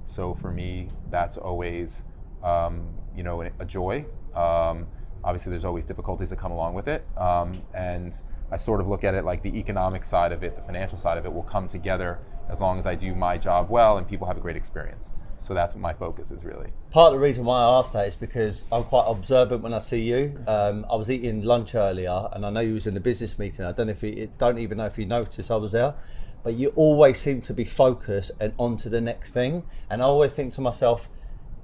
So 0.05 0.33
for 0.33 0.51
me, 0.51 0.89
that's 1.09 1.37
always, 1.37 2.03
um, 2.43 2.87
you 3.15 3.23
know, 3.23 3.41
a, 3.41 3.65
joy. 3.65 4.05
Um, 4.35 4.87
obviously, 5.23 5.51
there's 5.51 5.65
always 5.65 5.85
difficulties 5.85 6.31
that 6.31 6.39
come 6.39 6.51
along 6.51 6.73
with 6.73 6.87
it. 6.87 7.05
Um, 7.17 7.53
and 7.73 8.19
I 8.51 8.57
sort 8.57 8.81
of 8.81 8.87
look 8.87 9.03
at 9.03 9.15
it 9.15 9.23
like 9.23 9.41
the 9.41 9.57
economic 9.57 10.03
side 10.03 10.31
of 10.31 10.43
it, 10.43 10.55
the 10.55 10.61
financial 10.61 10.97
side 10.97 11.17
of 11.17 11.25
it 11.25 11.33
will 11.33 11.43
come 11.43 11.67
together 11.67 12.19
as 12.49 12.59
long 12.59 12.77
as 12.77 12.85
I 12.85 12.95
do 12.95 13.15
my 13.15 13.37
job 13.37 13.69
well 13.69 13.97
and 13.97 14.07
people 14.07 14.27
have 14.27 14.37
a 14.37 14.41
great 14.41 14.57
experience. 14.57 15.13
So 15.41 15.55
that's 15.55 15.73
what 15.73 15.81
my 15.81 15.93
focus 15.93 16.29
is 16.29 16.45
really. 16.45 16.69
Part 16.91 17.13
of 17.13 17.19
the 17.19 17.25
reason 17.25 17.45
why 17.45 17.61
I 17.61 17.79
asked 17.79 17.93
that 17.93 18.07
is 18.07 18.15
because 18.15 18.63
I'm 18.71 18.83
quite 18.83 19.05
observant 19.07 19.63
when 19.63 19.73
I 19.73 19.79
see 19.79 20.01
you. 20.01 20.37
Um, 20.45 20.85
I 20.89 20.95
was 20.95 21.09
eating 21.09 21.41
lunch 21.41 21.73
earlier, 21.73 22.29
and 22.31 22.45
I 22.45 22.51
know 22.51 22.59
you 22.59 22.75
was 22.75 22.85
in 22.85 22.95
a 22.95 22.99
business 22.99 23.39
meeting. 23.39 23.65
I 23.65 23.71
don't 23.71 23.87
know 23.87 23.91
if 23.91 24.03
you 24.03 24.31
don't 24.37 24.59
even 24.59 24.77
know 24.77 24.85
if 24.85 24.99
you 24.99 25.07
noticed 25.07 25.49
I 25.49 25.55
was 25.55 25.71
there, 25.71 25.95
but 26.43 26.53
you 26.53 26.69
always 26.75 27.19
seem 27.19 27.41
to 27.41 27.55
be 27.55 27.65
focused 27.65 28.31
and 28.39 28.53
on 28.59 28.77
to 28.77 28.89
the 28.89 29.01
next 29.01 29.31
thing. 29.31 29.63
And 29.89 30.03
I 30.03 30.05
always 30.05 30.31
think 30.31 30.53
to 30.53 30.61
myself, 30.61 31.09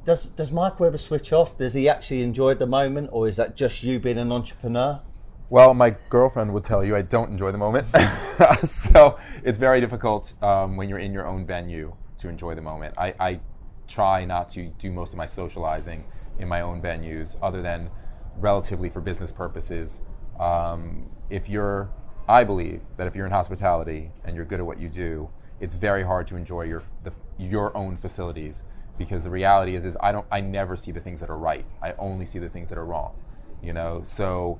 does 0.05 0.25
does 0.25 0.51
Michael 0.51 0.87
ever 0.87 0.97
switch 0.97 1.31
off? 1.31 1.55
Does 1.57 1.75
he 1.75 1.87
actually 1.87 2.23
enjoy 2.23 2.55
the 2.55 2.65
moment, 2.65 3.09
or 3.11 3.27
is 3.27 3.35
that 3.35 3.55
just 3.55 3.83
you 3.83 3.99
being 3.99 4.17
an 4.17 4.31
entrepreneur? 4.31 5.01
Well, 5.49 5.73
my 5.73 5.95
girlfriend 6.09 6.53
would 6.53 6.65
tell 6.65 6.83
you 6.83 6.95
I 6.97 7.03
don't 7.03 7.31
enjoy 7.31 7.51
the 7.51 7.57
moment. 7.57 7.87
so 8.63 9.17
it's 9.45 9.57
very 9.57 9.79
difficult 9.79 10.33
um, 10.43 10.75
when 10.75 10.89
you're 10.89 10.99
in 10.99 11.13
your 11.13 11.25
own 11.25 11.45
venue 11.45 11.95
to 12.17 12.27
enjoy 12.27 12.53
the 12.53 12.61
moment. 12.61 12.95
I, 12.97 13.13
I 13.17 13.39
try 13.87 14.25
not 14.25 14.49
to 14.51 14.67
do 14.77 14.91
most 14.91 15.13
of 15.13 15.17
my 15.17 15.25
socializing 15.25 16.03
in 16.37 16.49
my 16.49 16.59
own 16.59 16.81
venues 16.81 17.37
other 17.41 17.61
than 17.61 17.89
relatively 18.35 18.89
for 18.89 18.99
business 18.99 19.31
purposes. 19.31 20.03
Um, 20.37 21.09
if 21.29 21.47
you're, 21.47 21.91
I 22.27 22.43
believe 22.43 22.81
that 22.97 23.07
if 23.07 23.15
you're 23.15 23.25
in 23.25 23.31
hospitality 23.31 24.11
and 24.25 24.35
you're 24.35 24.45
good 24.45 24.59
at 24.59 24.65
what 24.65 24.79
you 24.79 24.89
do, 24.89 25.29
it's 25.61 25.75
very 25.75 26.03
hard 26.03 26.27
to 26.27 26.35
enjoy 26.35 26.63
your 26.63 26.83
the, 27.03 27.13
your 27.37 27.75
own 27.75 27.95
facilities 27.95 28.63
because 28.97 29.23
the 29.23 29.29
reality 29.29 29.75
is 29.75 29.85
is 29.85 29.97
I 30.01 30.11
don't 30.11 30.27
I 30.29 30.41
never 30.41 30.75
see 30.75 30.91
the 30.91 31.01
things 31.01 31.19
that 31.21 31.29
are 31.29 31.37
right. 31.37 31.65
I 31.81 31.93
only 31.93 32.25
see 32.25 32.37
the 32.37 32.49
things 32.49 32.69
that 32.69 32.77
are 32.77 32.85
wrong. 32.85 33.15
You 33.63 33.73
know, 33.73 34.01
so 34.03 34.59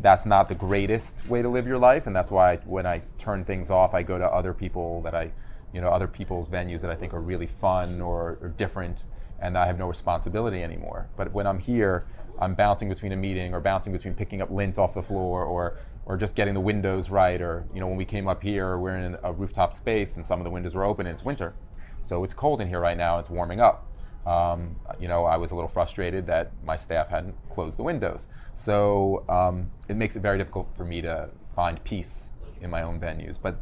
that's 0.00 0.24
not 0.24 0.48
the 0.48 0.54
greatest 0.54 1.28
way 1.28 1.42
to 1.42 1.48
live 1.48 1.66
your 1.66 1.78
life, 1.78 2.06
and 2.06 2.16
that's 2.16 2.30
why 2.30 2.52
I, 2.52 2.56
when 2.58 2.86
I 2.86 3.02
turn 3.18 3.44
things 3.44 3.70
off, 3.70 3.94
I 3.94 4.02
go 4.02 4.18
to 4.18 4.26
other 4.26 4.54
people 4.54 5.02
that 5.02 5.14
I 5.14 5.32
you 5.72 5.80
know, 5.80 5.88
other 5.88 6.08
people's 6.08 6.48
venues 6.48 6.80
that 6.82 6.90
I 6.90 6.94
think 6.94 7.14
are 7.14 7.20
really 7.20 7.46
fun 7.46 8.00
or, 8.00 8.38
or 8.40 8.48
different, 8.48 9.06
and 9.40 9.56
I 9.56 9.66
have 9.66 9.78
no 9.78 9.88
responsibility 9.88 10.62
anymore. 10.62 11.08
But 11.16 11.32
when 11.32 11.46
I'm 11.46 11.58
here, 11.58 12.04
I'm 12.38 12.54
bouncing 12.54 12.88
between 12.88 13.12
a 13.12 13.16
meeting 13.16 13.54
or 13.54 13.60
bouncing 13.60 13.92
between 13.92 14.14
picking 14.14 14.42
up 14.42 14.50
lint 14.50 14.78
off 14.78 14.94
the 14.94 15.02
floor 15.02 15.44
or 15.44 15.78
or 16.04 16.16
just 16.16 16.34
getting 16.34 16.54
the 16.54 16.60
windows 16.60 17.10
right 17.10 17.40
or 17.40 17.64
you 17.72 17.78
know 17.78 17.86
when 17.86 17.96
we 17.96 18.04
came 18.04 18.26
up 18.26 18.42
here 18.42 18.76
we're 18.76 18.96
in 18.96 19.16
a 19.22 19.32
rooftop 19.32 19.72
space 19.72 20.16
and 20.16 20.26
some 20.26 20.40
of 20.40 20.44
the 20.44 20.50
windows 20.50 20.74
were 20.74 20.82
open 20.82 21.06
and 21.06 21.14
it's 21.14 21.24
winter 21.24 21.54
so 22.00 22.24
it's 22.24 22.34
cold 22.34 22.60
in 22.60 22.66
here 22.66 22.80
right 22.80 22.96
now 22.96 23.20
it's 23.20 23.30
warming 23.30 23.60
up 23.60 23.86
um, 24.26 24.76
you 25.00 25.08
know 25.08 25.24
i 25.24 25.36
was 25.36 25.50
a 25.50 25.54
little 25.54 25.68
frustrated 25.68 26.26
that 26.26 26.52
my 26.64 26.76
staff 26.76 27.08
hadn't 27.08 27.34
closed 27.50 27.76
the 27.76 27.82
windows 27.82 28.26
so 28.54 29.24
um, 29.28 29.66
it 29.88 29.96
makes 29.96 30.16
it 30.16 30.20
very 30.20 30.38
difficult 30.38 30.68
for 30.76 30.84
me 30.84 31.00
to 31.00 31.28
find 31.54 31.82
peace 31.84 32.30
in 32.60 32.70
my 32.70 32.82
own 32.82 33.00
venues 33.00 33.38
but 33.40 33.60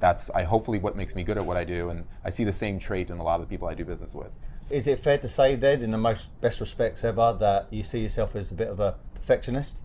that's 0.00 0.30
I 0.30 0.42
hopefully 0.42 0.78
what 0.78 0.96
makes 0.96 1.14
me 1.14 1.22
good 1.22 1.38
at 1.38 1.44
what 1.44 1.56
I 1.56 1.64
do, 1.64 1.90
and 1.90 2.04
I 2.24 2.30
see 2.30 2.44
the 2.44 2.52
same 2.52 2.78
trait 2.78 3.10
in 3.10 3.18
a 3.18 3.22
lot 3.22 3.40
of 3.40 3.48
the 3.48 3.50
people 3.50 3.68
I 3.68 3.74
do 3.74 3.84
business 3.84 4.14
with. 4.14 4.30
Is 4.70 4.86
it 4.86 4.98
fair 4.98 5.18
to 5.18 5.28
say 5.28 5.54
then, 5.54 5.82
in 5.82 5.90
the 5.90 5.98
most 5.98 6.40
best 6.40 6.60
respects 6.60 7.04
ever, 7.04 7.36
that 7.40 7.68
you 7.70 7.82
see 7.82 8.00
yourself 8.00 8.36
as 8.36 8.50
a 8.50 8.54
bit 8.54 8.68
of 8.68 8.80
a 8.80 8.96
perfectionist? 9.14 9.82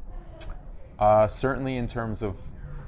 Uh, 1.00 1.27
certainly, 1.27 1.77
in 1.77 1.88
terms 1.88 2.22
of 2.22 2.39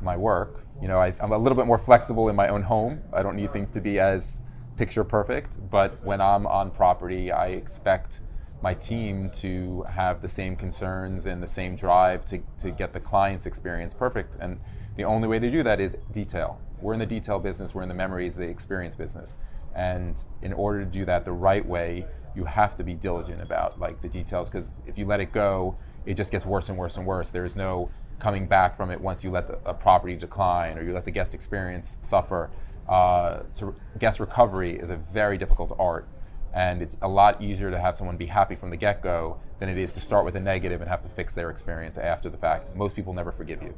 my 0.02 0.16
work, 0.16 0.66
you 0.82 0.88
know, 0.88 1.00
I, 1.00 1.14
I'm 1.20 1.32
a 1.32 1.38
little 1.38 1.56
bit 1.56 1.66
more 1.66 1.78
flexible 1.78 2.30
in 2.30 2.36
my 2.36 2.48
own 2.50 2.62
home. 2.62 3.02
I 3.14 3.24
don't 3.24 3.36
need 3.36 3.54
things 3.54 3.70
to 3.70 3.82
be 3.82 4.00
as 4.00 4.42
picture 4.78 5.04
perfect, 5.04 5.58
but 5.70 6.04
when 6.04 6.22
I'm 6.22 6.46
on 6.46 6.72
property, 6.72 7.32
I 7.32 7.48
expect 7.48 8.22
my 8.62 8.74
team 8.74 9.30
to 9.30 9.84
have 9.84 10.22
the 10.22 10.28
same 10.28 10.56
concerns 10.56 11.26
and 11.26 11.42
the 11.42 11.48
same 11.48 11.76
drive 11.76 12.26
to, 12.26 12.40
to 12.58 12.72
get 12.72 12.94
the 12.94 13.00
client's 13.00 13.46
experience 13.46 13.94
perfect. 13.94 14.36
And 14.40 14.60
the 14.96 15.04
only 15.04 15.28
way 15.28 15.40
to 15.40 15.52
do 15.52 15.62
that 15.64 15.80
is 15.80 15.96
detail. 16.12 16.60
We're 16.82 16.94
in 16.94 17.00
the 17.00 17.06
detail 17.06 17.40
business, 17.40 17.76
we're 17.76 17.84
in 17.84 17.90
the 17.90 17.96
memories, 17.96 18.36
the 18.36 18.48
experience 18.48 18.96
business. 18.96 19.34
And 19.74 20.18
in 20.42 20.54
order 20.54 20.80
to 20.80 20.86
do 20.86 21.06
that 21.06 21.26
the 21.26 21.34
right 21.34 21.66
way, 21.66 22.08
you 22.36 22.46
have 22.46 22.76
to 22.76 22.84
be 22.84 22.94
diligent 22.94 23.42
about 23.42 23.80
like 23.80 24.00
the 24.00 24.10
details 24.10 24.50
because 24.50 24.76
if 24.86 24.98
you 24.98 25.06
let 25.06 25.20
it 25.20 25.32
go, 25.32 25.76
it 26.06 26.16
just 26.16 26.32
gets 26.32 26.46
worse 26.46 26.70
and 26.70 26.78
worse 26.78 26.98
and 26.98 27.06
worse. 27.06 27.30
There's 27.30 27.56
no 27.56 27.90
coming 28.20 28.48
back 28.48 28.76
from 28.76 28.90
it 28.92 29.00
once 29.00 29.24
you 29.24 29.32
let 29.32 29.48
the, 29.48 29.60
a 29.66 29.74
property 29.74 30.16
decline 30.16 30.78
or 30.78 30.84
you 30.84 30.94
let 30.94 31.04
the 31.04 31.12
guest 31.12 31.34
experience 31.34 31.98
suffer. 32.02 32.50
Uh, 32.88 33.40
to 33.56 33.74
guest 33.98 34.20
recovery 34.20 34.78
is 34.78 34.90
a 34.90 34.96
very 34.96 35.38
difficult 35.38 35.76
art, 35.80 36.08
and 36.54 36.82
it's 36.82 36.98
a 37.02 37.08
lot 37.08 37.42
easier 37.42 37.72
to 37.72 37.80
have 37.80 37.98
someone 37.98 38.16
be 38.18 38.28
happy 38.28 38.56
from 38.56 38.70
the 38.70 38.78
get-go 38.78 39.38
than 39.60 39.70
it 39.70 39.78
is 39.78 39.94
to 39.94 40.00
start 40.00 40.24
with 40.26 40.36
a 40.36 40.40
negative 40.40 40.82
and 40.82 40.90
have 40.90 41.02
to 41.02 41.10
fix 41.10 41.34
their 41.34 41.50
experience 41.50 41.98
after 41.98 42.30
the 42.30 42.38
fact. 42.38 42.76
Most 42.76 42.96
people 42.96 43.14
never 43.14 43.32
forgive 43.32 43.64
you. 43.64 43.74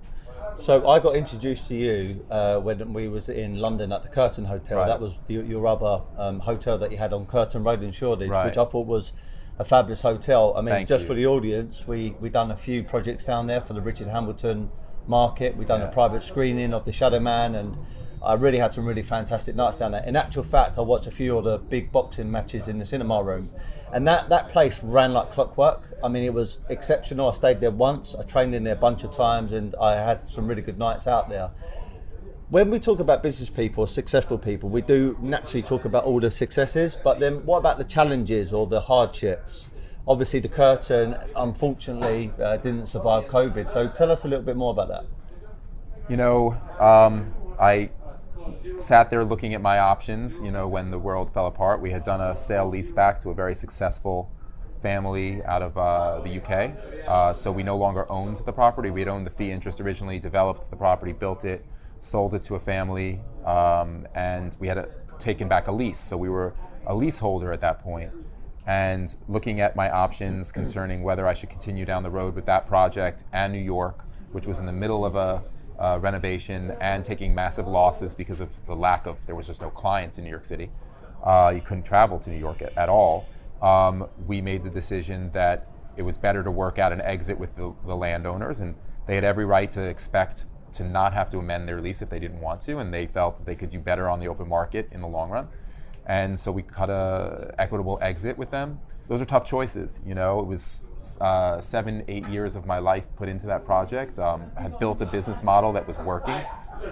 So 0.59 0.87
I 0.89 0.99
got 0.99 1.15
introduced 1.15 1.67
to 1.67 1.75
you 1.75 2.25
uh, 2.29 2.59
when 2.59 2.93
we 2.93 3.07
was 3.07 3.29
in 3.29 3.55
London 3.59 3.91
at 3.91 4.03
the 4.03 4.09
Curtain 4.09 4.45
Hotel. 4.45 4.79
Right. 4.79 4.87
That 4.87 4.99
was 4.99 5.19
the, 5.27 5.35
your 5.35 5.67
other 5.67 6.01
um, 6.17 6.39
hotel 6.39 6.77
that 6.79 6.91
you 6.91 6.97
had 6.97 7.13
on 7.13 7.25
Curtain 7.27 7.63
Road 7.63 7.83
in 7.83 7.91
Shoreditch, 7.91 8.29
Right. 8.29 8.45
which 8.45 8.57
I 8.57 8.65
thought 8.65 8.87
was 8.87 9.13
a 9.59 9.63
fabulous 9.63 10.01
hotel. 10.01 10.53
I 10.57 10.61
mean, 10.61 10.73
Thank 10.73 10.89
just 10.89 11.03
you. 11.03 11.07
for 11.07 11.13
the 11.13 11.27
audience, 11.27 11.87
we 11.87 12.15
we 12.19 12.29
done 12.29 12.51
a 12.51 12.57
few 12.57 12.83
projects 12.83 13.23
down 13.25 13.47
there 13.47 13.61
for 13.61 13.73
the 13.73 13.81
Richard 13.81 14.07
Hambleton 14.07 14.69
market. 15.07 15.55
We 15.55 15.65
done 15.65 15.81
Yeah. 15.81 15.87
a 15.89 15.91
private 15.91 16.23
screening 16.23 16.73
of 16.73 16.85
the 16.85 16.91
Shadow 16.91 17.19
Man, 17.19 17.55
and 17.55 17.77
I 18.23 18.33
really 18.33 18.57
had 18.57 18.73
some 18.73 18.85
really 18.85 19.03
fantastic 19.03 19.55
nights 19.55 19.77
down 19.77 19.91
there. 19.91 20.03
In 20.03 20.15
actual 20.15 20.43
fact, 20.43 20.77
I 20.77 20.81
watched 20.81 21.07
a 21.07 21.11
few 21.11 21.37
of 21.37 21.43
the 21.43 21.57
big 21.57 21.91
boxing 21.91 22.29
matches 22.31 22.67
in 22.67 22.79
the 22.79 22.85
cinema 22.85 23.23
room, 23.23 23.49
and 23.93 24.07
that 24.07 24.29
that 24.29 24.49
place 24.49 24.83
ran 24.83 25.13
like 25.13 25.31
clockwork. 25.31 25.93
I 26.03 26.07
mean, 26.07 26.23
it 26.23 26.33
was 26.33 26.59
exceptional. 26.69 27.29
I 27.29 27.31
stayed 27.33 27.61
there 27.61 27.71
once. 27.71 28.15
I 28.15 28.23
trained 28.23 28.55
in 28.55 28.63
there 28.63 28.73
a 28.73 28.77
bunch 28.77 29.03
of 29.03 29.11
times, 29.11 29.53
and 29.53 29.75
I 29.81 29.95
had 29.95 30.23
some 30.23 30.47
really 30.47 30.61
good 30.61 30.77
nights 30.77 31.07
out 31.07 31.29
there 31.29 31.51
when 32.49 32.69
we 32.69 32.79
talk 32.79 32.99
about 32.99 33.21
business 33.21 33.49
people, 33.49 33.85
successful 33.87 34.37
people, 34.37 34.69
we 34.69 34.81
do 34.81 35.17
naturally 35.21 35.61
talk 35.61 35.83
about 35.83 36.05
all 36.05 36.19
the 36.19 36.31
successes, 36.31 36.97
but 37.03 37.19
then 37.19 37.45
what 37.45 37.57
about 37.57 37.77
the 37.77 37.83
challenges 37.83 38.53
or 38.53 38.65
the 38.65 38.79
hardships? 38.79 39.69
Obviously, 40.07 40.39
the 40.39 40.47
curtain, 40.47 41.17
unfortunately, 41.35 42.31
uh, 42.41 42.55
didn't 42.55 42.85
survive 42.85 43.25
COVID. 43.25 43.69
So 43.69 43.89
tell 43.89 44.09
us 44.09 44.23
a 44.23 44.29
little 44.29 44.45
bit 44.45 44.55
more 44.55 44.71
about 44.71 44.87
that. 44.87 45.05
You 46.09 46.15
know, 46.15 46.51
um, 46.79 47.33
I 47.59 47.89
sat 48.79 49.09
there 49.09 49.23
looking 49.25 49.53
at 49.53 49.61
my 49.61 49.79
options. 49.79 50.39
You 50.41 50.51
know, 50.51 50.67
when 50.67 50.91
the 50.91 50.99
world 50.99 51.33
fell 51.33 51.47
apart, 51.47 51.81
we 51.81 51.91
had 51.91 52.03
done 52.03 52.21
a 52.21 52.35
sale 52.35 52.71
leaseback 52.71 53.19
to 53.19 53.29
a 53.29 53.33
very 53.33 53.55
successful 53.55 54.31
family 54.81 55.43
out 55.43 55.61
of 55.61 55.77
uh, 55.77 56.19
the 56.19 56.41
UK. 56.41 57.07
Uh, 57.07 57.33
so 57.33 57.51
we 57.51 57.63
no 57.63 57.77
longer 57.77 58.09
owned 58.11 58.37
the 58.37 58.53
property. 58.53 58.89
We 58.89 59.01
had 59.01 59.09
owned 59.09 59.25
the 59.25 59.31
fee 59.31 59.51
interest 59.51 59.81
originally, 59.81 60.19
developed 60.19 60.69
the 60.69 60.75
property, 60.75 61.13
built 61.13 61.45
it, 61.45 61.65
sold 61.99 62.33
it 62.33 62.43
to 62.43 62.55
a 62.55 62.59
family, 62.59 63.19
um, 63.45 64.07
and 64.13 64.55
we 64.59 64.67
had 64.67 64.77
a, 64.77 64.89
taken 65.19 65.47
back 65.47 65.67
a 65.67 65.71
lease. 65.71 65.99
So 65.99 66.17
we 66.17 66.29
were 66.29 66.53
a 66.85 66.95
leaseholder 66.95 67.51
at 67.51 67.61
that 67.61 67.79
point. 67.79 68.11
And 68.65 69.15
looking 69.27 69.61
at 69.61 69.75
my 69.75 69.89
options 69.89 70.51
concerning 70.51 71.01
whether 71.01 71.25
I 71.25 71.33
should 71.33 71.49
continue 71.49 71.85
down 71.85 72.03
the 72.03 72.09
road 72.09 72.35
with 72.35 72.45
that 72.45 72.65
project 72.65 73.23
and 73.31 73.53
New 73.53 73.59
York, 73.59 74.03
which 74.33 74.45
was 74.45 74.59
in 74.59 74.65
the 74.65 74.73
middle 74.73 75.05
of 75.05 75.15
a 75.15 75.41
uh, 75.79 75.99
renovation 76.01 76.75
and 76.81 77.05
taking 77.05 77.33
massive 77.35 77.67
losses 77.67 78.15
because 78.15 78.39
of 78.39 78.65
the 78.65 78.75
lack 78.75 79.05
of 79.05 79.25
there 79.25 79.35
was 79.35 79.47
just 79.47 79.61
no 79.61 79.69
clients 79.69 80.17
in 80.17 80.23
New 80.23 80.29
York 80.29 80.45
City. 80.45 80.69
Uh, 81.23 81.51
you 81.53 81.61
couldn't 81.61 81.83
travel 81.83 82.19
to 82.19 82.29
New 82.29 82.39
York 82.39 82.61
at, 82.61 82.77
at 82.77 82.89
all. 82.89 83.27
Um, 83.61 84.07
we 84.25 84.41
made 84.41 84.63
the 84.63 84.69
decision 84.69 85.31
that 85.31 85.67
it 85.95 86.03
was 86.03 86.17
better 86.17 86.43
to 86.43 86.51
work 86.51 86.77
out 86.77 86.91
an 86.91 87.01
exit 87.01 87.39
with 87.39 87.55
the, 87.55 87.73
the 87.85 87.95
landowners, 87.95 88.59
and 88.59 88.75
they 89.07 89.15
had 89.15 89.23
every 89.23 89.45
right 89.45 89.71
to 89.71 89.81
expect 89.81 90.45
to 90.73 90.83
not 90.83 91.13
have 91.13 91.29
to 91.31 91.39
amend 91.39 91.67
their 91.67 91.81
lease 91.81 92.01
if 92.01 92.09
they 92.09 92.19
didn't 92.19 92.39
want 92.39 92.61
to, 92.61 92.77
and 92.77 92.93
they 92.93 93.07
felt 93.07 93.37
that 93.37 93.45
they 93.45 93.55
could 93.55 93.71
do 93.71 93.79
better 93.79 94.09
on 94.09 94.19
the 94.19 94.27
open 94.27 94.47
market 94.47 94.87
in 94.91 95.01
the 95.01 95.07
long 95.07 95.29
run. 95.29 95.47
And 96.05 96.39
so 96.39 96.51
we 96.51 96.61
cut 96.61 96.89
a 96.89 97.53
equitable 97.57 97.97
exit 98.01 98.37
with 98.37 98.51
them. 98.51 98.79
Those 99.07 99.21
are 99.21 99.25
tough 99.25 99.45
choices, 99.45 99.99
you 100.05 100.13
know. 100.13 100.39
It 100.39 100.45
was 100.45 100.83
uh, 101.21 101.61
seven, 101.61 102.03
eight 102.07 102.27
years 102.27 102.55
of 102.55 102.65
my 102.65 102.79
life 102.79 103.05
put 103.15 103.29
into 103.29 103.47
that 103.47 103.65
project. 103.65 104.19
Um, 104.19 104.51
I 104.57 104.63
had 104.63 104.77
built 104.79 105.01
a 105.01 105.05
business 105.05 105.43
model 105.43 105.71
that 105.73 105.87
was 105.87 105.97
working, 105.99 106.41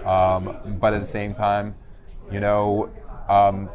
um, 0.04 0.78
but 0.80 0.94
at 0.94 1.00
the 1.00 1.12
same 1.20 1.32
time, 1.32 1.74
you 2.32 2.40
know, 2.40 2.90
um, 3.28 3.68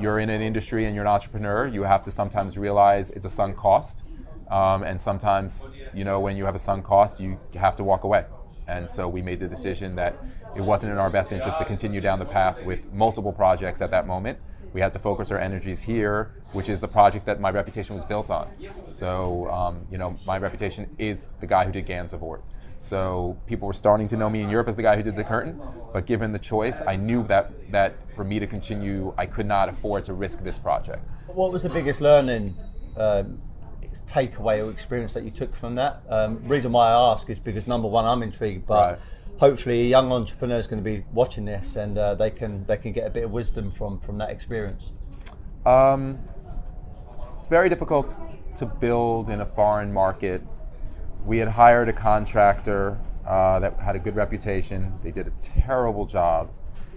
you're 0.00 0.18
in 0.18 0.30
an 0.30 0.42
industry 0.42 0.86
and 0.86 0.94
you're 0.94 1.04
an 1.04 1.10
entrepreneur. 1.10 1.66
You 1.66 1.84
have 1.84 2.02
to 2.04 2.10
sometimes 2.10 2.58
realize 2.58 3.10
it's 3.10 3.24
a 3.24 3.30
sunk 3.30 3.56
cost, 3.56 4.02
um, 4.50 4.82
and 4.82 5.00
sometimes, 5.00 5.72
you 5.94 6.04
know, 6.04 6.18
when 6.20 6.36
you 6.36 6.44
have 6.44 6.54
a 6.54 6.58
sunk 6.68 6.84
cost, 6.84 7.20
you 7.20 7.38
have 7.54 7.76
to 7.76 7.84
walk 7.84 8.04
away. 8.04 8.24
And 8.66 8.88
so 8.88 9.08
we 9.08 9.22
made 9.22 9.40
the 9.40 9.48
decision 9.48 9.96
that 9.96 10.18
it 10.54 10.60
wasn't 10.60 10.92
in 10.92 10.98
our 10.98 11.10
best 11.10 11.32
interest 11.32 11.58
to 11.58 11.64
continue 11.64 12.00
down 12.00 12.18
the 12.18 12.26
path 12.26 12.62
with 12.64 12.92
multiple 12.92 13.32
projects 13.32 13.80
at 13.80 13.90
that 13.90 14.06
moment. 14.06 14.38
We 14.78 14.82
had 14.82 14.92
to 14.92 15.00
focus 15.00 15.32
our 15.32 15.40
energies 15.40 15.82
here, 15.82 16.30
which 16.52 16.68
is 16.68 16.80
the 16.80 16.86
project 16.86 17.26
that 17.26 17.40
my 17.40 17.50
reputation 17.50 17.96
was 17.96 18.04
built 18.04 18.30
on. 18.30 18.46
So, 18.88 19.50
um, 19.50 19.84
you 19.90 19.98
know, 19.98 20.14
my 20.24 20.38
reputation 20.38 20.88
is 20.98 21.30
the 21.40 21.48
guy 21.48 21.64
who 21.64 21.72
did 21.72 21.84
Gansevoort. 21.84 22.42
So 22.78 23.36
people 23.48 23.66
were 23.66 23.74
starting 23.74 24.06
to 24.06 24.16
know 24.16 24.30
me 24.30 24.40
in 24.40 24.48
Europe 24.48 24.68
as 24.68 24.76
the 24.76 24.82
guy 24.82 24.94
who 24.94 25.02
did 25.02 25.16
the 25.16 25.24
curtain, 25.24 25.60
but 25.92 26.06
given 26.06 26.30
the 26.30 26.38
choice, 26.38 26.80
I 26.80 26.94
knew 26.94 27.26
that 27.26 27.72
that 27.72 27.96
for 28.14 28.22
me 28.22 28.38
to 28.38 28.46
continue, 28.46 29.12
I 29.18 29.26
could 29.26 29.46
not 29.46 29.68
afford 29.68 30.04
to 30.04 30.12
risk 30.12 30.44
this 30.44 30.60
project. 30.60 31.04
What 31.26 31.50
was 31.50 31.64
the 31.64 31.70
biggest 31.70 32.00
learning 32.00 32.54
um, 32.96 33.40
takeaway 34.06 34.64
or 34.64 34.70
experience 34.70 35.12
that 35.14 35.24
you 35.24 35.32
took 35.32 35.56
from 35.56 35.74
that? 35.74 36.02
Um, 36.08 36.40
reason 36.46 36.70
why 36.70 36.90
I 36.90 37.10
ask 37.10 37.28
is 37.28 37.40
because 37.40 37.66
number 37.66 37.88
one, 37.88 38.04
I'm 38.04 38.22
intrigued, 38.22 38.64
but 38.68 38.90
Right. 38.90 38.98
Hopefully 39.38 39.82
a 39.82 39.84
young 39.84 40.12
entrepreneur 40.12 40.58
is 40.58 40.66
going 40.66 40.82
to 40.82 40.90
be 40.90 41.04
watching 41.12 41.44
this 41.44 41.76
and 41.76 41.96
uh, 41.96 42.14
they 42.14 42.30
can 42.30 42.64
they 42.66 42.76
can 42.76 42.92
get 42.92 43.06
a 43.06 43.10
bit 43.10 43.24
of 43.24 43.30
wisdom 43.30 43.70
from 43.70 43.98
from 44.00 44.18
that 44.18 44.30
experience. 44.30 44.92
Um, 45.64 46.18
it's 47.38 47.48
very 47.48 47.68
difficult 47.68 48.20
to 48.56 48.66
build 48.66 49.30
in 49.30 49.40
a 49.40 49.46
foreign 49.46 49.92
market. 49.92 50.42
We 51.24 51.38
had 51.38 51.48
hired 51.48 51.88
a 51.88 51.92
contractor 51.92 52.98
uh, 53.26 53.60
that 53.60 53.78
had 53.78 53.94
a 53.94 53.98
good 53.98 54.16
reputation. 54.16 54.92
They 55.02 55.10
did 55.10 55.28
a 55.28 55.32
terrible 55.36 56.06
job, 56.06 56.50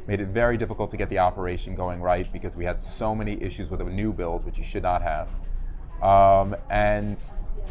made 0.08 0.22
it 0.22 0.30
very 0.30 0.58
difficult 0.58 0.90
to 0.92 0.98
get 0.98 1.10
the 1.10 1.20
operation 1.20 1.76
going 1.76 2.02
right 2.02 2.32
because 2.32 2.56
we 2.56 2.66
had 2.66 2.82
so 2.82 3.14
many 3.14 3.42
issues 3.42 3.70
with 3.70 3.82
a 3.82 3.84
new 3.84 4.14
build, 4.14 4.46
which 4.46 4.58
you 4.58 4.64
should 4.64 4.84
not 4.84 5.02
have. 5.02 5.28
Um, 6.02 6.56
and 6.70 7.22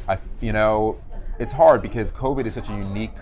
I, 0.07 0.19
you 0.41 0.53
know, 0.53 1.01
it's 1.39 1.53
hard 1.53 1.83
because 1.83 2.13
COVID 2.13 2.47
is 2.47 2.55
such 2.55 2.69
a 2.69 2.73
unique 2.73 3.17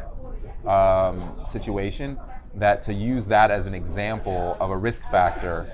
um, 0.66 1.34
situation 1.46 2.18
that 2.54 2.80
to 2.82 2.94
use 2.94 3.26
that 3.26 3.50
as 3.50 3.66
an 3.66 3.74
example 3.74 4.56
of 4.60 4.70
a 4.70 4.76
risk 4.76 5.02
factor, 5.10 5.70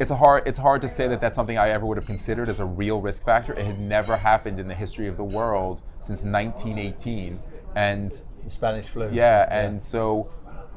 it's 0.00 0.10
a 0.10 0.16
hard 0.16 0.42
it's 0.46 0.58
hard 0.58 0.80
to 0.82 0.88
say 0.88 1.06
that 1.06 1.20
that's 1.20 1.36
something 1.36 1.58
I 1.58 1.68
ever 1.70 1.84
would 1.86 1.96
have 1.98 2.06
considered 2.06 2.48
as 2.48 2.60
a 2.60 2.64
real 2.64 3.00
risk 3.00 3.24
factor. 3.24 3.52
It 3.52 3.64
had 3.66 3.78
never 3.78 4.16
happened 4.16 4.58
in 4.58 4.66
the 4.68 4.74
history 4.74 5.06
of 5.06 5.16
the 5.16 5.24
world 5.24 5.80
since 6.00 6.22
1918, 6.24 7.38
and 7.76 8.10
The 8.42 8.50
Spanish 8.50 8.86
flu. 8.86 9.10
yeah, 9.12 9.46
and 9.50 9.80
so 9.82 10.32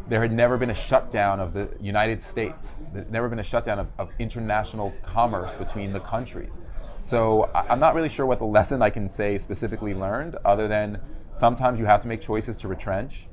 there 0.07 0.21
had 0.21 0.31
never 0.31 0.57
been 0.57 0.69
a 0.69 0.75
shutdown 0.75 1.39
of 1.39 1.53
the 1.53 1.69
United 1.81 2.21
States. 2.21 2.83
There'd 2.93 3.09
never 3.11 3.27
been 3.27 3.39
a 3.39 3.43
shutdown 3.43 3.79
of, 3.79 3.87
of 3.97 4.09
international 4.19 4.93
commerce 5.01 5.55
between 5.55 5.93
the 5.93 5.99
countries. 5.99 6.59
So 6.99 7.49
I- 7.55 7.65
I'm 7.69 7.79
not 7.79 7.95
really 7.95 8.09
sure 8.09 8.25
what 8.27 8.37
the 8.37 8.45
lesson 8.59 8.83
I 8.83 8.91
can 8.91 9.09
say 9.09 9.39
specifically 9.39 9.95
learned, 9.95 10.35
other 10.45 10.67
than 10.67 11.01
sometimes 11.35 11.79
you 11.79 11.85
have 11.85 11.99
to 11.99 12.07
make 12.07 12.21
choices 12.21 12.55
to 12.57 12.67
retrench 12.67 13.27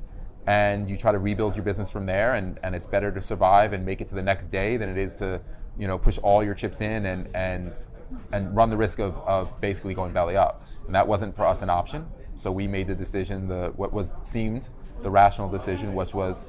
and 0.45 0.89
you 0.89 0.97
try 0.97 1.11
to 1.11 1.19
rebuild 1.19 1.55
your 1.55 1.63
business 1.63 1.89
from 1.89 2.05
there 2.05 2.33
and, 2.33 2.59
and 2.61 2.75
it's 2.75 2.85
better 2.85 3.11
to 3.11 3.21
survive 3.21 3.71
and 3.71 3.85
make 3.85 4.01
it 4.01 4.09
to 4.09 4.15
the 4.15 4.21
next 4.21 4.47
day 4.47 4.75
than 4.75 4.89
it 4.89 4.97
is 4.97 5.13
to 5.15 5.41
you 5.79 5.87
know 5.87 5.97
push 5.97 6.17
all 6.19 6.43
your 6.43 6.53
chips 6.53 6.81
in 6.81 7.05
and 7.05 7.29
and 7.33 7.85
and 8.31 8.55
run 8.55 8.69
the 8.69 8.77
risk 8.77 8.99
of, 8.99 9.17
of 9.19 9.59
basically 9.61 9.93
going 9.93 10.11
belly 10.11 10.35
up. 10.35 10.67
And 10.85 10.93
that 10.93 11.07
wasn't 11.07 11.35
for 11.35 11.47
us 11.47 11.61
an 11.61 11.69
option. 11.69 12.05
So 12.35 12.51
we 12.51 12.67
made 12.67 12.87
the 12.87 12.95
decision 12.95 13.47
the 13.47 13.71
what 13.77 13.93
was 13.93 14.11
seemed 14.21 14.69
the 15.01 15.09
rational 15.09 15.49
decision 15.49 15.93
which 15.95 16.13
was 16.13 16.45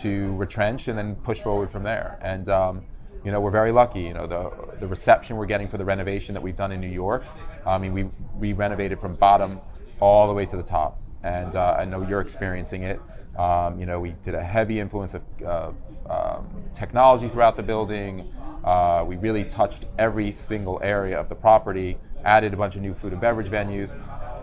to 0.00 0.34
retrench 0.36 0.88
and 0.88 0.98
then 0.98 1.16
push 1.16 1.40
forward 1.40 1.70
from 1.70 1.82
there. 1.82 2.18
And 2.22 2.48
um, 2.48 2.86
you 3.24 3.30
know 3.30 3.42
we're 3.42 3.50
very 3.50 3.72
lucky 3.72 4.00
you 4.00 4.14
know 4.14 4.26
the 4.26 4.50
the 4.80 4.86
reception 4.86 5.36
we're 5.36 5.46
getting 5.46 5.68
for 5.68 5.76
the 5.76 5.84
renovation 5.84 6.34
that 6.34 6.42
we've 6.42 6.56
done 6.56 6.72
in 6.72 6.80
New 6.80 6.88
York. 6.88 7.24
I 7.66 7.76
mean 7.76 7.92
we 7.92 8.04
we 8.38 8.54
renovated 8.54 8.98
from 8.98 9.16
bottom 9.16 9.60
all 10.00 10.26
the 10.26 10.34
way 10.34 10.46
to 10.46 10.56
the 10.56 10.62
top 10.62 11.00
and 11.22 11.56
uh, 11.56 11.76
I 11.78 11.84
know 11.84 12.06
you're 12.06 12.20
experiencing 12.20 12.82
it 12.82 13.00
um, 13.36 13.78
you 13.80 13.86
know, 13.86 14.00
we 14.00 14.14
did 14.22 14.34
a 14.34 14.42
heavy 14.42 14.80
influence 14.80 15.14
of, 15.14 15.24
of 15.42 15.76
um, 16.08 16.46
technology 16.72 17.28
throughout 17.28 17.56
the 17.56 17.62
building. 17.62 18.24
Uh, 18.64 19.04
we 19.06 19.16
really 19.16 19.44
touched 19.44 19.86
every 19.98 20.30
single 20.30 20.80
area 20.82 21.18
of 21.18 21.28
the 21.28 21.34
property, 21.34 21.98
added 22.24 22.54
a 22.54 22.56
bunch 22.56 22.76
of 22.76 22.82
new 22.82 22.94
food 22.94 23.12
and 23.12 23.20
beverage 23.20 23.48
venues. 23.48 23.98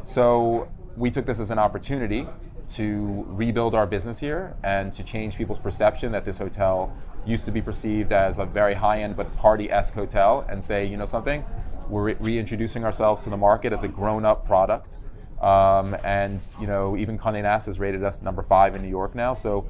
So 0.05 0.69
we 0.97 1.09
took 1.09 1.25
this 1.25 1.39
as 1.39 1.51
an 1.51 1.59
opportunity 1.59 2.27
to 2.71 3.25
rebuild 3.27 3.75
our 3.75 3.87
business 3.87 4.19
here 4.19 4.55
and 4.63 4.93
to 4.93 5.03
change 5.03 5.37
people's 5.37 5.59
perception 5.59 6.11
that 6.11 6.25
this 6.25 6.37
hotel 6.37 6.95
used 7.25 7.45
to 7.45 7.51
be 7.51 7.61
perceived 7.61 8.11
as 8.11 8.39
a 8.39 8.45
very 8.45 8.73
high-end 8.73 9.15
but 9.15 9.35
party-esque 9.37 9.93
hotel 9.93 10.45
and 10.49 10.63
say, 10.63 10.85
you 10.85 10.97
know 10.97 11.05
something, 11.05 11.43
we're 11.89 12.03
re- 12.03 12.15
reintroducing 12.19 12.83
ourselves 12.83 13.21
to 13.21 13.29
the 13.29 13.37
market 13.37 13.73
as 13.73 13.83
a 13.83 13.87
grown-up 13.87 14.45
product. 14.45 14.99
Um, 15.41 15.97
and 16.03 16.45
you 16.59 16.67
know, 16.67 16.95
even 16.95 17.17
Condé 17.17 17.41
Nast 17.41 17.65
has 17.65 17.79
rated 17.79 18.03
us 18.03 18.21
number 18.21 18.43
five 18.43 18.75
in 18.75 18.81
New 18.81 18.89
York 18.89 19.15
now. 19.15 19.33
So 19.33 19.65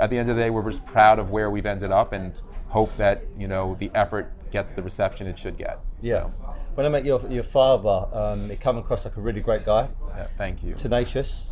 at 0.00 0.10
the 0.10 0.18
end 0.18 0.30
of 0.30 0.36
the 0.36 0.42
day, 0.42 0.50
we're 0.50 0.68
just 0.68 0.84
proud 0.86 1.18
of 1.18 1.30
where 1.30 1.50
we've 1.50 1.66
ended 1.66 1.92
up 1.92 2.12
and 2.12 2.32
hope 2.68 2.96
that 2.96 3.22
you 3.38 3.46
know 3.46 3.76
the 3.78 3.90
effort 3.94 4.32
gets 4.50 4.72
the 4.72 4.82
reception 4.82 5.26
it 5.26 5.38
should 5.38 5.56
get. 5.56 5.78
Yeah. 6.00 6.22
So, 6.22 6.32
When 6.74 6.86
I 6.86 6.88
met 6.88 7.04
your 7.04 7.20
your 7.28 7.42
father, 7.42 8.08
um, 8.12 8.50
he 8.50 8.56
came 8.56 8.78
across 8.78 9.04
like 9.04 9.16
a 9.16 9.20
really 9.20 9.40
great 9.40 9.64
guy, 9.64 9.88
yeah, 10.16 10.26
thank 10.36 10.62
you. 10.64 10.74
tenacious, 10.74 11.50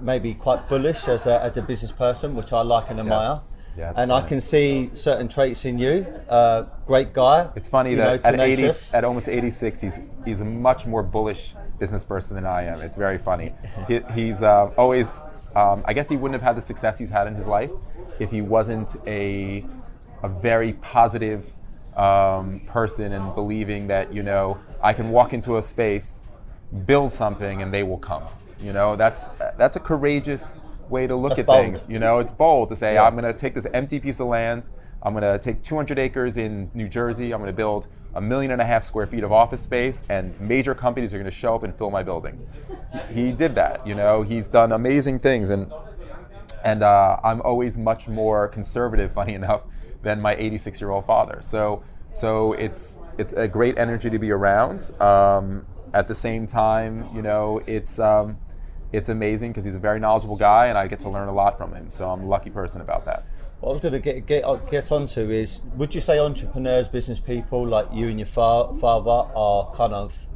maybe 0.00 0.34
quite 0.34 0.68
bullish 0.68 1.06
as 1.08 1.26
a, 1.26 1.40
as 1.42 1.56
a 1.56 1.62
business 1.62 1.92
person, 1.92 2.34
which 2.34 2.52
I 2.52 2.62
like 2.62 2.90
and 2.90 2.98
admire. 3.00 3.42
Yeah, 3.76 3.90
it's 3.90 3.98
and 4.00 4.10
I 4.10 4.22
can 4.22 4.40
see 4.40 4.90
certain 4.94 5.28
traits 5.28 5.64
in 5.64 5.78
you. 5.78 6.04
Uh, 6.28 6.64
great 6.86 7.12
guy. 7.12 7.48
It's 7.54 7.68
funny 7.68 7.94
that 7.94 8.24
know, 8.24 8.28
at 8.28 8.40
80, 8.40 8.94
at 8.94 9.04
almost 9.04 9.28
86, 9.28 9.80
he's 9.80 10.00
he's 10.24 10.42
much 10.42 10.86
more 10.86 11.04
bullish 11.04 11.54
business 11.80 12.04
person 12.04 12.36
than 12.36 12.46
I 12.46 12.62
am. 12.64 12.80
It's 12.80 12.96
very 12.96 13.18
funny. 13.18 13.52
He, 13.88 14.00
he's 14.14 14.42
uh, 14.42 14.66
always, 14.76 15.18
um, 15.56 15.82
I 15.86 15.92
guess 15.94 16.08
he 16.08 16.16
wouldn't 16.16 16.40
have 16.40 16.46
had 16.46 16.56
the 16.56 16.62
success 16.62 16.98
he's 16.98 17.10
had 17.10 17.26
in 17.26 17.34
his 17.34 17.46
life 17.48 17.72
if 18.20 18.30
he 18.30 18.42
wasn't 18.42 18.94
a 19.06 19.64
a 20.22 20.28
very 20.28 20.74
positive 20.74 21.50
um, 21.96 22.60
person 22.66 23.12
and 23.12 23.34
believing 23.34 23.86
that 23.88 24.12
you 24.12 24.22
know 24.22 24.58
I 24.82 24.92
can 24.92 25.10
walk 25.10 25.32
into 25.32 25.56
a 25.56 25.62
space, 25.62 26.22
build 26.86 27.12
something, 27.12 27.62
and 27.62 27.72
they 27.74 27.82
will 27.82 27.98
come. 27.98 28.24
You 28.60 28.72
know 28.74 28.94
that's 28.94 29.28
that's 29.58 29.76
a 29.76 29.80
courageous 29.80 30.58
way 30.90 31.06
to 31.06 31.16
look 31.16 31.30
That's 31.30 31.40
at 31.40 31.46
bold. 31.46 31.64
things. 31.64 31.86
You 31.88 31.98
know, 32.00 32.18
it's 32.18 32.32
bold 32.32 32.68
to 32.70 32.76
say, 32.76 32.94
Yeah. 32.94 33.04
I'm 33.04 33.12
going 33.16 33.24
to 33.24 33.32
take 33.32 33.54
this 33.54 33.66
empty 33.72 34.00
piece 34.00 34.18
of 34.20 34.26
land. 34.26 34.68
I'm 35.02 35.14
going 35.14 35.22
to 35.22 35.38
take 35.38 35.62
200 35.62 35.98
acres 35.98 36.36
in 36.36 36.70
New 36.74 36.88
Jersey. 36.88 37.32
I'm 37.32 37.40
going 37.40 37.50
to 37.50 37.56
build 37.56 37.88
a 38.14 38.20
million 38.20 38.50
and 38.50 38.60
a 38.60 38.64
half 38.64 38.82
square 38.82 39.06
feet 39.06 39.24
of 39.24 39.32
office 39.32 39.62
space, 39.62 40.04
and 40.08 40.38
major 40.40 40.74
companies 40.74 41.14
are 41.14 41.18
going 41.18 41.30
to 41.30 41.36
show 41.36 41.54
up 41.54 41.62
and 41.62 41.74
fill 41.74 41.90
my 41.90 42.02
buildings. 42.02 42.44
He, 43.10 43.32
did 43.32 43.54
that. 43.54 43.86
You 43.86 43.94
know, 43.94 44.22
he's 44.22 44.48
done 44.48 44.72
amazing 44.72 45.20
things, 45.20 45.50
and 45.50 45.72
and 46.64 46.82
uh, 46.82 47.16
I'm 47.24 47.40
always 47.42 47.78
much 47.78 48.08
more 48.08 48.48
conservative, 48.48 49.12
funny 49.20 49.34
enough, 49.34 49.62
than 50.02 50.20
my 50.20 50.34
86 50.34 50.80
year 50.80 50.90
old 50.90 51.06
father. 51.06 51.38
So 51.42 51.82
so 52.12 52.54
it's 52.54 53.02
it's 53.18 53.32
a 53.32 53.46
great 53.46 53.78
energy 53.78 54.10
to 54.10 54.18
be 54.18 54.30
around. 54.30 54.90
Um, 55.00 55.66
at 55.92 56.08
the 56.08 56.14
same 56.14 56.46
time, 56.46 57.08
you 57.14 57.22
know, 57.22 57.62
it's 57.66 57.98
um, 57.98 58.38
it's 58.92 59.08
amazing 59.08 59.52
because 59.52 59.64
he's 59.64 59.76
a 59.76 59.80
very 59.80 60.00
knowledgeable 60.00 60.36
guy, 60.36 60.66
and 60.66 60.76
I 60.76 60.86
get 60.88 61.00
to 61.00 61.08
learn 61.08 61.28
a 61.28 61.32
lot 61.32 61.56
from 61.56 61.72
him. 61.72 61.90
So 61.90 62.10
I'm 62.10 62.22
a 62.22 62.26
lucky 62.26 62.50
person 62.50 62.80
about 62.80 63.04
that. 63.04 63.24
What 63.60 63.68
I 63.68 63.72
was 63.72 63.82
going 63.82 63.92
to 63.92 64.00
get 64.00 64.24
get 64.24 64.44
uh, 64.44 64.54
get 64.56 64.90
onto 64.90 65.28
is, 65.28 65.60
would 65.74 65.94
you 65.94 66.00
say 66.00 66.18
entrepreneurs, 66.18 66.88
business 66.88 67.20
people 67.20 67.66
like 67.66 67.88
you 67.92 68.08
and 68.08 68.18
your 68.18 68.26
fa- 68.26 68.74
father 68.80 69.30
are 69.36 69.70
kind 69.72 69.92
of 69.92 70.26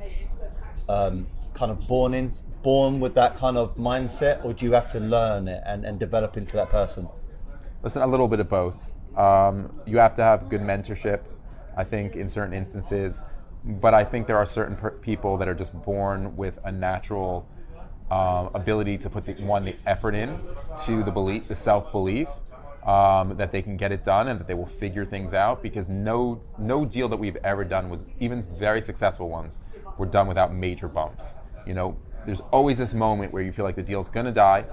um, 0.91 1.27
kind 1.55 1.73
of 1.73 1.89
born 1.89 2.13
in 2.13 2.35
born 2.63 3.01
with 3.01 3.15
that 3.15 3.35
kind 3.35 3.57
of 3.57 3.77
mindset, 3.77 4.45
or 4.45 4.53
do 4.53 4.67
you 4.67 4.73
have 4.73 4.93
to 4.93 5.01
learn 5.01 5.49
it 5.49 5.63
and, 5.65 5.87
and 5.87 5.99
develop 5.99 6.37
into 6.37 6.55
that 6.57 6.69
person? 6.69 7.09
Listen, 7.83 8.03
a 8.03 8.07
little 8.07 8.29
bit 8.29 8.41
of 8.41 8.49
both. 8.49 8.91
Um, 9.17 9.81
you 9.87 9.97
have 9.97 10.13
to 10.15 10.23
have 10.23 10.51
good 10.51 10.61
mentorship, 10.61 11.25
I 11.79 11.85
think, 11.85 12.17
in 12.17 12.29
certain 12.29 12.53
instances. 12.53 13.23
But 13.65 13.95
I 13.95 14.05
think 14.05 14.27
there 14.27 14.37
are 14.37 14.45
certain 14.45 14.77
per- 14.77 14.91
people 14.91 15.39
that 15.39 15.49
are 15.49 15.55
just 15.55 15.73
born 15.83 16.37
with 16.37 16.59
a 16.65 16.73
natural 16.73 17.49
um, 18.11 18.51
ability 18.53 18.99
to 18.99 19.09
put 19.09 19.25
the 19.25 19.33
one 19.35 19.65
the 19.65 19.77
effort 19.87 20.15
in 20.15 20.39
to 20.85 21.03
the 21.03 21.11
belief, 21.11 21.49
the 21.49 21.55
self 21.55 21.91
belief 21.91 22.29
um, 22.85 23.37
that 23.37 23.53
they 23.53 23.63
can 23.63 23.77
get 23.77 23.93
it 23.93 24.05
done 24.05 24.29
and 24.29 24.39
that 24.39 24.47
they 24.47 24.55
will 24.55 24.67
figure 24.67 25.05
things 25.05 25.35
out. 25.35 25.63
Because 25.63 25.89
no 25.89 26.41
no 26.59 26.85
deal 26.85 27.09
that 27.09 27.17
we've 27.17 27.39
ever 27.45 27.65
done 27.65 27.89
was 27.89 28.07
even 28.21 28.43
very 28.43 28.81
successful 28.81 29.29
ones 29.29 29.59
were 29.99 30.07
done 30.07 30.27
without 30.27 30.53
major 30.53 30.89
bumps. 30.89 31.37
You 31.67 31.75
know, 31.75 31.97
there's 32.27 32.41
always 32.53 32.79
this 32.79 32.95
moment 32.95 33.33
where 33.33 33.43
you 33.43 33.53
feel 33.53 33.65
like 33.65 33.75
the 33.75 33.83
deal's 33.83 34.09
to 34.09 34.33
die 34.33 34.65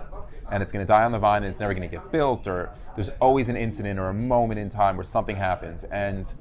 and 0.52 0.62
it's 0.62 0.72
to 0.72 0.86
die 0.86 1.04
on 1.04 1.12
the 1.12 1.20
vine 1.20 1.44
and 1.44 1.50
it's 1.50 1.60
never 1.60 1.74
to 1.74 1.88
get 1.88 2.12
built 2.12 2.48
or 2.48 2.70
there's 2.96 3.10
always 3.22 3.50
an 3.50 3.56
incident 3.56 3.98
or 4.00 4.10
a 4.10 4.14
moment 4.14 4.60
in 4.60 4.70
time 4.70 4.98
where 4.98 5.04
something 5.04 5.38
happens 5.38 5.84
and 5.86 6.34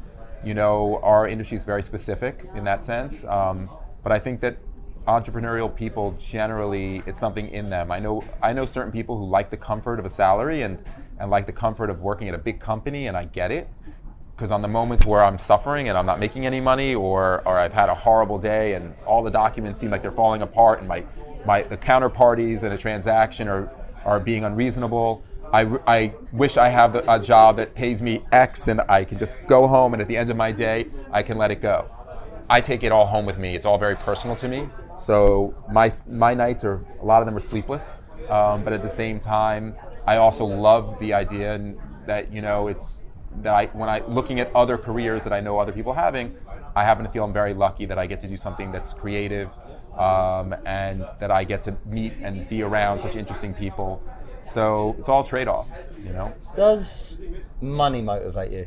you 0.45 0.53
know 0.53 1.01
our 1.03 1.29
industry 1.29 1.57
is 1.57 1.65
very 1.65 1.83
specific 1.83 2.45
in 2.55 2.65
that 2.65 2.83
sense 2.83 3.25
um, 3.27 3.71
but 4.03 4.13
i 4.13 4.19
think 4.19 4.41
that 4.41 4.57
entrepreneurial 5.07 5.75
people 5.75 6.13
generally 6.19 7.03
it's 7.07 7.19
something 7.19 7.49
in 7.49 7.71
them 7.71 7.91
i 7.91 7.99
know 7.99 8.23
i 8.43 8.53
know 8.53 8.67
certain 8.67 8.93
people 8.93 9.17
who 9.17 9.27
like 9.27 9.49
the 9.49 9.57
comfort 9.57 9.99
of 9.99 10.05
a 10.05 10.11
salary 10.11 10.63
and 10.63 10.83
and 11.21 11.31
like 11.31 11.47
the 11.47 11.53
comfort 11.53 11.91
of 11.91 12.01
working 12.01 12.29
at 12.29 12.35
a 12.35 12.39
big 12.39 12.59
company 12.59 13.07
and 13.07 13.17
i 13.17 13.25
get 13.25 13.51
it 13.51 13.69
because 14.41 14.51
on 14.51 14.63
the 14.63 14.69
moments 14.69 15.05
where 15.05 15.23
I'm 15.23 15.37
suffering 15.37 15.91
and 15.91 15.99
I'm 15.99 16.07
not 16.07 16.19
making 16.19 16.47
any 16.47 16.61
money, 16.61 16.95
or 16.95 17.43
or 17.47 17.59
I've 17.59 17.75
had 17.75 17.91
a 17.91 17.95
horrible 17.95 18.39
day 18.39 18.73
and 18.73 18.95
all 19.05 19.23
the 19.23 19.31
documents 19.31 19.79
seem 19.79 19.91
like 19.91 20.01
they're 20.01 20.11
falling 20.11 20.41
apart, 20.41 20.79
and 20.79 20.89
my 20.89 21.05
my 21.45 21.61
the 21.63 21.77
counterparties 21.77 22.65
in 22.65 22.73
a 22.73 22.79
transaction 22.79 23.49
are 23.49 23.71
are 24.07 24.19
being 24.19 24.45
unreasonable. 24.45 25.23
I, 25.53 25.63
I 25.87 26.15
wish 26.33 26.57
I 26.57 26.69
have 26.69 26.95
a 26.95 27.19
job 27.19 27.57
that 27.57 27.75
pays 27.75 28.01
me 28.01 28.25
X 28.33 28.69
and 28.69 28.81
I 28.83 29.05
can 29.05 29.19
just 29.19 29.37
go 29.49 29.67
home 29.67 29.95
and 29.95 30.01
at 30.01 30.07
the 30.07 30.17
end 30.17 30.31
of 30.31 30.37
my 30.37 30.53
day 30.53 30.87
I 31.11 31.25
can 31.25 31.39
let 31.39 31.51
it 31.51 31.61
go. 31.61 31.93
I 32.49 32.61
take 32.61 32.85
it 32.85 32.93
all 32.93 33.05
home 33.05 33.27
with 33.27 33.37
me. 33.37 33.57
It's 33.57 33.67
all 33.67 33.77
very 33.77 33.97
personal 33.97 34.37
to 34.37 34.49
me. 34.49 34.69
So 34.99 35.55
my 35.71 35.93
my 36.09 36.33
nights 36.33 36.65
are 36.65 36.81
a 37.01 37.05
lot 37.05 37.21
of 37.21 37.27
them 37.27 37.37
are 37.37 37.41
sleepless, 37.41 37.93
um, 38.31 38.65
but 38.65 38.73
at 38.73 38.81
the 38.81 38.89
same 38.89 39.21
time 39.21 39.75
I 40.07 40.17
also 40.17 40.45
love 40.45 40.99
the 40.99 41.15
idea 41.15 41.55
and 41.55 41.79
that 42.07 42.33
you 42.33 42.43
know 42.43 42.69
it's 42.69 43.01
that 43.43 43.55
I, 43.55 43.67
when 43.67 43.89
I 43.89 44.01
looking 44.07 44.41
at 44.41 44.55
other 44.55 44.77
careers 44.77 45.23
that 45.25 45.33
I 45.33 45.41
know 45.41 45.59
other 45.59 45.73
people 45.73 45.95
having, 45.95 46.35
I 46.75 46.85
happen 46.85 47.05
to 47.05 47.11
feel 47.11 47.25
I'm 47.25 47.33
very 47.33 47.55
lucky 47.55 47.87
that 47.87 47.99
I 47.99 48.07
get 48.07 48.21
to 48.21 48.27
do 48.27 48.37
something 48.37 48.73
that's 48.73 48.93
creative, 48.93 49.51
um, 49.97 50.55
and 50.65 51.05
that 51.21 51.31
I 51.31 51.45
get 51.45 51.63
to 51.63 51.77
meet 51.87 52.15
and 52.23 52.49
be 52.49 52.63
around 52.63 53.01
such 53.01 53.17
interesting 53.17 53.55
people. 53.55 54.03
So 54.43 54.97
it's 54.99 55.09
all 55.09 55.23
trade-off, 55.23 55.69
you 55.99 56.13
know. 56.13 56.33
Does 56.57 57.19
money 57.61 58.01
motivate 58.01 58.51
you? 58.51 58.67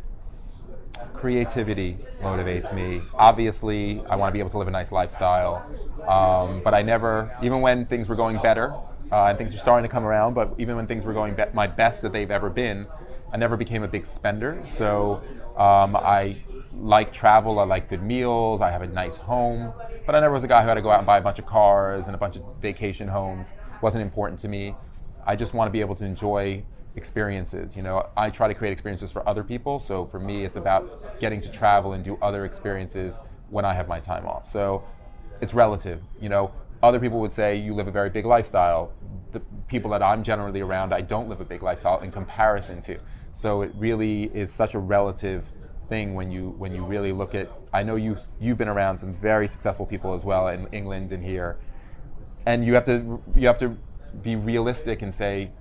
Creativity 1.13 1.97
motivates 2.21 2.73
me. 2.73 3.01
Obviously, 3.15 4.03
I 4.07 4.15
want 4.15 4.29
to 4.29 4.33
be 4.33 4.39
able 4.39 4.51
to 4.51 4.59
live 4.59 4.67
a 4.67 4.71
nice 4.71 4.91
lifestyle, 4.91 5.65
um, 6.07 6.61
but 6.63 6.73
I 6.73 6.83
never, 6.83 7.35
even 7.41 7.61
when 7.61 7.85
things 7.85 8.07
were 8.07 8.15
going 8.15 8.37
better, 8.41 8.73
uh, 9.13 9.27
and 9.27 9.37
things 9.37 9.53
are 9.53 9.59
starting 9.59 9.87
to 9.87 9.93
come 9.93 10.05
around, 10.05 10.33
but 10.33 10.55
even 10.57 10.75
when 10.75 10.87
things 10.87 11.05
were 11.05 11.13
going 11.13 11.35
be- 11.35 11.43
my 11.53 11.67
best 11.67 12.01
that 12.01 12.11
they've 12.11 12.31
ever 12.31 12.49
been, 12.49 12.87
I 13.31 13.37
never 13.37 13.55
became 13.55 13.83
a 13.83 13.87
big 13.87 14.07
spender. 14.07 14.63
So 14.65 15.21
um, 15.55 15.95
I 15.95 16.37
like 16.75 17.13
travel, 17.13 17.59
I 17.59 17.63
like 17.63 17.89
good 17.89 18.01
meals, 18.01 18.59
I 18.59 18.71
have 18.71 18.81
a 18.81 18.87
nice 18.87 19.15
home, 19.15 19.71
but 20.07 20.15
I 20.15 20.19
never 20.19 20.33
was 20.33 20.43
a 20.43 20.47
guy 20.47 20.63
who 20.63 20.67
had 20.67 20.73
to 20.75 20.81
go 20.81 20.89
out 20.89 20.97
and 20.97 21.05
buy 21.05 21.19
a 21.19 21.21
bunch 21.21 21.37
of 21.37 21.45
cars 21.45 22.07
and 22.07 22.15
a 22.15 22.17
bunch 22.17 22.37
of 22.37 22.43
vacation 22.59 23.07
homes. 23.07 23.53
wasn't 23.83 24.01
important 24.01 24.39
to 24.39 24.47
me. 24.47 24.73
I 25.27 25.35
just 25.35 25.53
want 25.53 25.67
to 25.67 25.71
be 25.71 25.81
able 25.81 25.93
to 25.95 26.05
enjoy 26.05 26.63
experiences. 26.95 27.75
You 27.75 27.83
know, 27.83 28.09
I 28.17 28.31
try 28.31 28.47
to 28.47 28.55
create 28.55 28.71
experiences 28.71 29.11
for 29.11 29.27
other 29.29 29.43
people. 29.43 29.77
So 29.77 30.05
for 30.05 30.19
me, 30.19 30.43
it's 30.43 30.57
about 30.57 31.19
getting 31.19 31.39
to 31.41 31.51
travel 31.51 31.93
and 31.93 32.03
do 32.03 32.17
other 32.19 32.45
experiences 32.45 33.19
when 33.51 33.63
I 33.63 33.75
have 33.75 33.87
my 33.87 33.99
time 33.99 34.25
off. 34.25 34.47
So 34.47 34.83
it's 35.39 35.53
relative. 35.53 36.01
You 36.19 36.29
know, 36.29 36.51
other 36.83 36.99
people 36.99 37.19
would 37.21 37.31
say 37.33 37.55
you 37.55 37.73
live 37.73 37.87
a 37.87 37.91
very 37.91 38.09
big 38.09 38.25
lifestyle. 38.25 38.91
The 39.31 39.39
people 39.67 39.89
that 39.91 40.03
I'm 40.03 40.21
generally 40.21 40.59
around, 40.59 40.93
I 40.93 41.01
don't 41.01 41.29
live 41.29 41.39
a 41.39 41.45
big 41.45 41.63
lifestyle 41.63 42.01
in 42.01 42.11
comparison 42.11 42.81
to. 42.83 42.99
So 43.31 43.63
it 43.63 43.71
really 43.75 44.25
is 44.25 44.51
such 44.51 44.75
a 44.75 44.79
relative 44.79 45.51
thing 45.89 46.13
when 46.13 46.29
you 46.29 46.49
when 46.57 46.75
you 46.75 46.83
really 46.83 47.13
look 47.13 47.33
at. 47.33 47.49
I 47.73 47.81
know 47.83 47.95
you 47.95 48.17
you've 48.39 48.57
been 48.57 48.67
around 48.67 48.97
some 48.97 49.13
very 49.15 49.47
successful 49.47 49.85
people 49.85 50.13
as 50.13 50.25
well 50.25 50.49
in 50.49 50.67
England 50.67 51.11
and 51.13 51.23
here, 51.23 51.57
and 52.45 52.63
you 52.63 52.73
have 52.75 52.85
to 52.85 53.23
you 53.33 53.47
have 53.47 53.57
to 53.59 53.77
be 54.21 54.35
realistic 54.35 55.01
and 55.01 55.11
say 55.13 55.51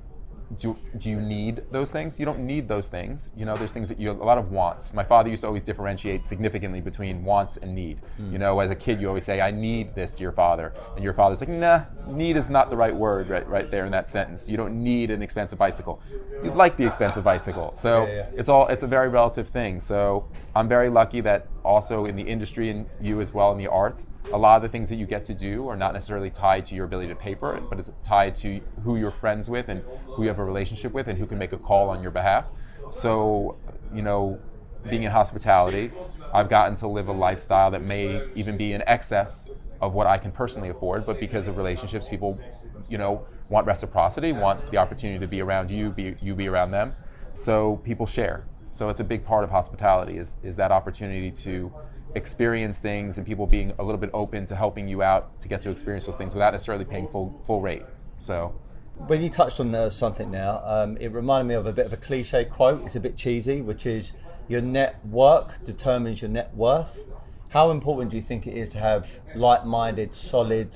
do, 0.58 0.76
do 0.98 1.08
you 1.10 1.20
need 1.20 1.62
those 1.70 1.90
things? 1.90 2.18
You 2.18 2.26
don't 2.26 2.40
need 2.40 2.68
those 2.68 2.88
things. 2.88 3.30
You 3.36 3.44
know, 3.44 3.56
there's 3.56 3.72
things 3.72 3.88
that 3.88 3.98
you 3.98 4.10
a 4.10 4.12
lot 4.12 4.38
of 4.38 4.50
wants. 4.50 4.92
My 4.92 5.04
father 5.04 5.28
used 5.28 5.42
to 5.42 5.46
always 5.46 5.62
differentiate 5.62 6.24
significantly 6.24 6.80
between 6.80 7.24
wants 7.24 7.56
and 7.56 7.74
need. 7.74 8.00
Hmm. 8.16 8.32
You 8.32 8.38
know, 8.38 8.60
as 8.60 8.70
a 8.70 8.74
kid, 8.74 9.00
you 9.00 9.08
always 9.08 9.24
say, 9.24 9.40
"I 9.40 9.50
need 9.50 9.94
this" 9.94 10.12
to 10.14 10.22
your 10.22 10.32
father, 10.32 10.72
and 10.94 11.04
your 11.04 11.12
father's 11.12 11.40
like, 11.40 11.48
"Nah, 11.48 11.82
need 12.10 12.36
is 12.36 12.50
not 12.50 12.70
the 12.70 12.76
right 12.76 12.94
word 12.94 13.28
right 13.28 13.48
right 13.48 13.70
there 13.70 13.84
in 13.84 13.92
that 13.92 14.08
sentence. 14.08 14.48
You 14.48 14.56
don't 14.56 14.82
need 14.82 15.10
an 15.10 15.22
expensive 15.22 15.58
bicycle. 15.58 16.02
You'd 16.42 16.54
like 16.54 16.76
the 16.76 16.86
expensive 16.86 17.24
bicycle." 17.24 17.74
So 17.76 18.06
Yeah, 18.06 18.12
yeah. 18.12 18.26
it's 18.36 18.48
all 18.48 18.66
it's 18.68 18.82
a 18.82 18.88
very 18.88 19.08
relative 19.08 19.48
thing. 19.48 19.80
So 19.80 20.26
I'm 20.54 20.68
very 20.68 20.88
lucky 20.88 21.20
that 21.22 21.46
also 21.64 22.06
in 22.06 22.16
the 22.16 22.22
industry 22.22 22.70
and 22.70 22.86
you 23.00 23.20
as 23.20 23.32
well 23.32 23.52
in 23.52 23.58
the 23.58 23.68
arts, 23.68 24.06
a 24.32 24.38
lot 24.38 24.56
of 24.56 24.62
the 24.62 24.68
things 24.68 24.88
that 24.88 24.96
you 24.96 25.06
get 25.06 25.24
to 25.26 25.34
do 25.34 25.68
are 25.68 25.76
not 25.76 25.92
necessarily 25.92 26.30
tied 26.30 26.64
to 26.66 26.74
your 26.74 26.84
ability 26.84 27.08
to 27.08 27.14
pay 27.14 27.34
for 27.34 27.54
it, 27.56 27.64
but 27.68 27.78
it's 27.78 27.90
tied 28.02 28.34
to 28.36 28.60
who 28.84 28.96
you're 28.96 29.10
friends 29.10 29.48
with 29.48 29.68
and 29.68 29.82
who 30.06 30.22
you 30.22 30.28
have 30.28 30.38
a 30.38 30.44
relationship 30.44 30.92
with 30.92 31.08
and 31.08 31.18
who 31.18 31.26
can 31.26 31.38
make 31.38 31.52
a 31.52 31.58
call 31.58 31.88
on 31.88 32.02
your 32.02 32.10
behalf. 32.10 32.46
So, 32.90 33.56
you 33.94 34.02
know, 34.02 34.40
being 34.88 35.04
in 35.04 35.12
hospitality, 35.12 35.92
I've 36.34 36.48
gotten 36.48 36.74
to 36.76 36.88
live 36.88 37.08
a 37.08 37.12
lifestyle 37.12 37.70
that 37.70 37.82
may 37.82 38.28
even 38.34 38.56
be 38.56 38.72
in 38.72 38.82
excess 38.86 39.50
of 39.80 39.94
what 39.94 40.06
I 40.06 40.18
can 40.18 40.32
personally 40.32 40.68
afford, 40.68 41.06
but 41.06 41.20
because 41.20 41.46
of 41.46 41.56
relationships, 41.56 42.08
people 42.08 42.40
you 42.88 42.98
know, 42.98 43.26
want 43.48 43.66
reciprocity, 43.66 44.32
want 44.32 44.70
the 44.70 44.76
opportunity 44.76 45.18
to 45.18 45.26
be 45.26 45.40
around 45.40 45.70
you, 45.70 45.90
be, 45.90 46.14
you 46.20 46.34
be 46.34 46.46
around 46.46 46.70
them. 46.70 46.92
So 47.32 47.76
people 47.76 48.06
share. 48.06 48.44
So 48.72 48.88
it's 48.88 49.00
a 49.00 49.04
big 49.04 49.22
part 49.22 49.44
of 49.44 49.50
hospitality 49.50 50.16
is, 50.16 50.38
is 50.42 50.56
that 50.56 50.72
opportunity 50.72 51.30
to 51.30 51.70
experience 52.14 52.78
things 52.78 53.18
and 53.18 53.26
people 53.26 53.46
being 53.46 53.74
a 53.78 53.82
little 53.82 53.98
bit 53.98 54.08
open 54.14 54.46
to 54.46 54.56
helping 54.56 54.88
you 54.88 55.02
out 55.02 55.38
to 55.42 55.48
get 55.48 55.60
to 55.62 55.70
experience 55.70 56.06
those 56.06 56.16
things 56.16 56.32
without 56.32 56.54
necessarily 56.54 56.86
paying 56.86 57.06
full 57.06 57.38
full 57.46 57.60
rate. 57.60 57.82
So 58.18 58.58
when 58.96 59.20
you 59.20 59.28
touched 59.28 59.60
on 59.60 59.74
uh, 59.74 59.90
something 59.90 60.30
now, 60.30 60.62
um, 60.64 60.96
it 60.96 61.08
reminded 61.12 61.48
me 61.48 61.54
of 61.54 61.66
a 61.66 61.72
bit 61.72 61.84
of 61.84 61.92
a 61.92 61.98
cliche 61.98 62.46
quote. 62.46 62.82
It's 62.86 62.96
a 62.96 63.00
bit 63.00 63.14
cheesy, 63.14 63.60
which 63.60 63.84
is 63.84 64.14
your 64.48 64.62
network 64.62 65.62
determines 65.66 66.22
your 66.22 66.30
net 66.30 66.54
worth. 66.56 67.04
How 67.50 67.70
important 67.70 68.10
do 68.10 68.16
you 68.16 68.22
think 68.22 68.46
it 68.46 68.54
is 68.54 68.70
to 68.70 68.78
have 68.78 69.20
like-minded, 69.34 70.14
solid, 70.14 70.74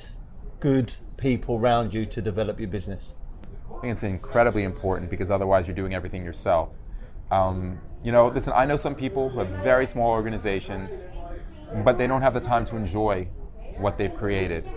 good 0.61 0.93
people 1.17 1.57
around 1.57 1.95
you 1.95 2.05
to 2.05 2.21
develop 2.21 2.61
your 2.61 2.69
business? 2.69 3.15
I 3.75 3.81
think 3.81 3.93
it's 3.93 4.03
incredibly 4.03 4.65
important 4.65 5.09
because 5.09 5.31
otherwise 5.31 5.67
you're 5.67 5.75
doing 5.75 5.95
everything 5.95 6.27
yourself. 6.27 6.69
Um, 7.31 7.81
you 8.05 8.13
know, 8.13 8.29
listen, 8.29 8.53
I 8.55 8.67
know 8.67 8.77
some 8.77 8.95
people 8.95 9.29
who 9.29 9.41
have 9.41 9.49
very 9.49 9.87
small 9.87 10.11
organizations, 10.11 11.07
but 11.85 11.99
they 11.99 12.07
don't 12.07 12.23
have 12.23 12.35
the 12.35 12.41
time 12.41 12.65
to 12.67 12.77
enjoy 12.77 13.29
what 13.79 13.99
they've 13.99 14.15
created. 14.15 14.69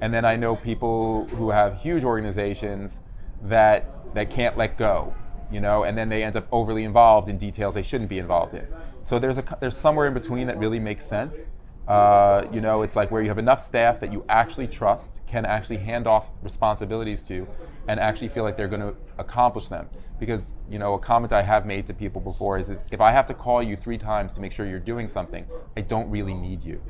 And 0.00 0.12
then 0.12 0.24
I 0.24 0.36
know 0.36 0.56
people 0.56 1.26
who 1.28 1.50
have 1.50 1.80
huge 1.80 2.04
organizations 2.04 3.00
that 3.42 4.14
that 4.14 4.30
can't 4.30 4.56
let 4.56 4.78
go, 4.78 5.14
you 5.50 5.60
know, 5.60 5.84
and 5.84 5.98
then 5.98 6.08
they 6.08 6.24
end 6.24 6.36
up 6.36 6.46
overly 6.50 6.84
involved 6.84 7.28
in 7.28 7.36
details 7.36 7.74
they 7.74 7.82
shouldn't 7.82 8.08
be 8.08 8.18
involved 8.18 8.54
in. 8.54 8.66
So 9.02 9.18
there's 9.18 9.38
a 9.38 9.44
there's 9.60 9.76
somewhere 9.76 10.06
in 10.06 10.14
between 10.14 10.46
that 10.46 10.58
really 10.58 10.80
makes 10.80 11.04
sense. 11.04 11.50
Uh, 11.86 12.46
you 12.52 12.60
know, 12.60 12.82
it's 12.82 12.96
like 12.96 13.10
where 13.10 13.22
you 13.22 13.28
have 13.28 13.38
enough 13.38 13.60
staff 13.60 13.98
that 14.00 14.12
you 14.12 14.22
actually 14.28 14.66
trust, 14.66 15.22
can 15.26 15.46
actually 15.46 15.78
hand 15.78 16.06
off 16.06 16.30
responsibilities 16.42 17.22
to, 17.22 17.48
and 17.88 17.98
actually 17.98 18.28
feel 18.28 18.44
like 18.44 18.58
they're 18.58 18.68
going 18.68 18.82
to 18.82 18.94
accomplish 19.16 19.68
them. 19.68 19.88
Because 20.18 20.52
you 20.70 20.78
know, 20.78 20.94
a 20.94 20.98
comment 20.98 21.32
I 21.32 21.42
have 21.42 21.66
made 21.66 21.86
to 21.86 21.94
people 21.94 22.20
before 22.20 22.58
is, 22.58 22.68
is 22.68 22.84
if 22.90 23.00
I 23.00 23.12
have 23.12 23.26
to 23.26 23.34
call 23.34 23.62
you 23.62 23.76
three 23.76 23.98
times 23.98 24.32
to 24.34 24.40
make 24.40 24.52
sure 24.52 24.66
you're 24.66 24.80
doing 24.80 25.08
something, 25.08 25.46
I 25.76 25.82
don't 25.82 26.10
really 26.10 26.34
need 26.34 26.64
you. 26.64 26.80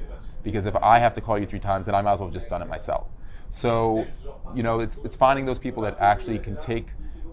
Because 0.43 0.67
if 0.67 0.77
I 0.77 0.99
have 0.99 1.15
to 1.15 1.21
call 1.21 1.39
you 1.39 1.47
three 1.47 1.59
times, 1.59 1.87
then 1.87 1.95
I 1.95 2.03
might 2.03 2.15
as 2.15 2.21
well 2.21 2.29
have 2.29 2.35
just 2.35 2.49
done 2.49 2.63
it 2.63 2.69
myself. 2.69 3.09
So, 3.51 4.07
you 4.55 4.63
know, 4.63 4.81
it's 4.81 4.99
it's 4.99 5.17
finding 5.17 5.47
those 5.47 5.59
people 5.59 5.83
that 5.83 5.99
actually 6.01 6.39
can 6.39 6.57
take, 6.57 6.89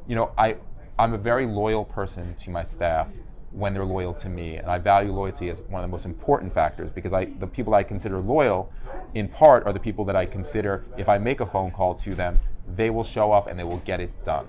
you 0.08 0.16
know, 0.16 0.32
I 0.38 0.58
I'm 0.98 1.14
a 1.14 1.18
very 1.18 1.46
loyal 1.46 1.86
person 1.86 2.36
to 2.36 2.50
my 2.50 2.64
staff 2.64 3.12
when 3.56 3.74
they're 3.74 3.86
loyal 3.86 4.14
to 4.14 4.30
me. 4.30 4.58
And 4.58 4.70
I 4.70 4.78
value 4.78 5.12
loyalty 5.12 5.50
as 5.50 5.62
one 5.64 5.82
of 5.82 5.90
the 5.90 5.92
most 5.92 6.06
important 6.06 6.54
factors 6.54 6.90
because 6.90 7.14
I, 7.14 7.26
the 7.26 7.48
people 7.48 7.74
I 7.74 7.84
consider 7.84 8.20
loyal, 8.20 8.72
in 9.14 9.30
part, 9.30 9.66
are 9.66 9.74
the 9.74 9.80
people 9.80 10.04
that 10.06 10.16
I 10.16 10.26
consider 10.26 10.86
if 10.98 11.08
I 11.08 11.18
make 11.18 11.40
a 11.40 11.46
phone 11.46 11.72
call 11.72 11.96
to 11.96 12.16
them, 12.16 12.40
they 12.68 12.90
will 12.90 13.04
show 13.04 13.32
up 13.32 13.48
and 13.48 13.58
they 13.58 13.64
will 13.64 13.78
get 13.78 14.02
it 14.02 14.24
done. 14.24 14.48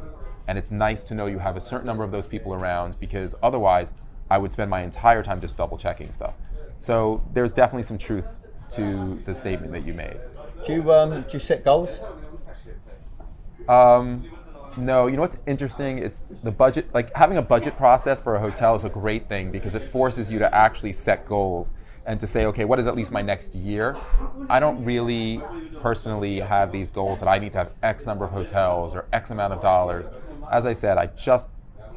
And 0.48 0.58
it's 0.58 0.70
nice 0.70 1.02
to 1.04 1.14
know 1.14 1.26
you 1.26 1.38
have 1.38 1.56
a 1.56 1.60
certain 1.60 1.86
number 1.86 2.04
of 2.04 2.10
those 2.10 2.26
people 2.26 2.54
around 2.54 2.98
because 3.00 3.34
otherwise, 3.42 3.94
I 4.30 4.38
would 4.38 4.52
spend 4.52 4.70
my 4.70 4.82
entire 4.82 5.22
time 5.22 5.40
just 5.40 5.56
double 5.56 5.78
checking 5.78 6.10
stuff. 6.10 6.34
So 6.78 7.24
there's 7.32 7.52
definitely 7.52 7.84
some 7.84 7.98
truth 7.98 8.40
to 8.70 9.20
the 9.24 9.34
statement 9.34 9.72
that 9.72 9.84
you 9.84 9.94
made. 9.94 10.18
Do 10.64 10.74
you, 10.74 10.92
um, 10.92 11.22
do 11.22 11.28
you 11.32 11.38
set 11.38 11.64
goals? 11.64 12.00
Um, 13.68 14.24
no, 14.76 15.06
you 15.06 15.16
know 15.16 15.22
what's 15.22 15.38
interesting? 15.46 15.98
It's 15.98 16.24
the 16.42 16.50
budget. 16.50 16.92
Like 16.92 17.14
having 17.14 17.38
a 17.38 17.42
budget 17.42 17.76
process 17.76 18.20
for 18.20 18.34
a 18.34 18.40
hotel 18.40 18.74
is 18.74 18.84
a 18.84 18.88
great 18.88 19.28
thing 19.28 19.50
because 19.50 19.74
it 19.74 19.82
forces 19.82 20.30
you 20.30 20.38
to 20.38 20.54
actually 20.54 20.92
set 20.92 21.26
goals 21.26 21.72
and 22.04 22.20
to 22.20 22.26
say, 22.26 22.46
okay, 22.46 22.64
what 22.64 22.78
is 22.78 22.86
at 22.86 22.94
least 22.94 23.10
my 23.10 23.22
next 23.22 23.54
year? 23.54 23.96
I 24.48 24.60
don't 24.60 24.84
really 24.84 25.42
personally 25.80 26.40
have 26.40 26.72
these 26.72 26.90
goals 26.90 27.20
that 27.20 27.28
I 27.28 27.38
need 27.38 27.52
to 27.52 27.58
have 27.58 27.72
X 27.82 28.06
number 28.06 28.24
of 28.24 28.30
hotels 28.30 28.94
or 28.94 29.06
X 29.12 29.30
amount 29.30 29.52
of 29.52 29.60
dollars. 29.60 30.08
As 30.50 30.66
I 30.66 30.72
said, 30.72 30.98
I 30.98 31.06
just 31.06 31.50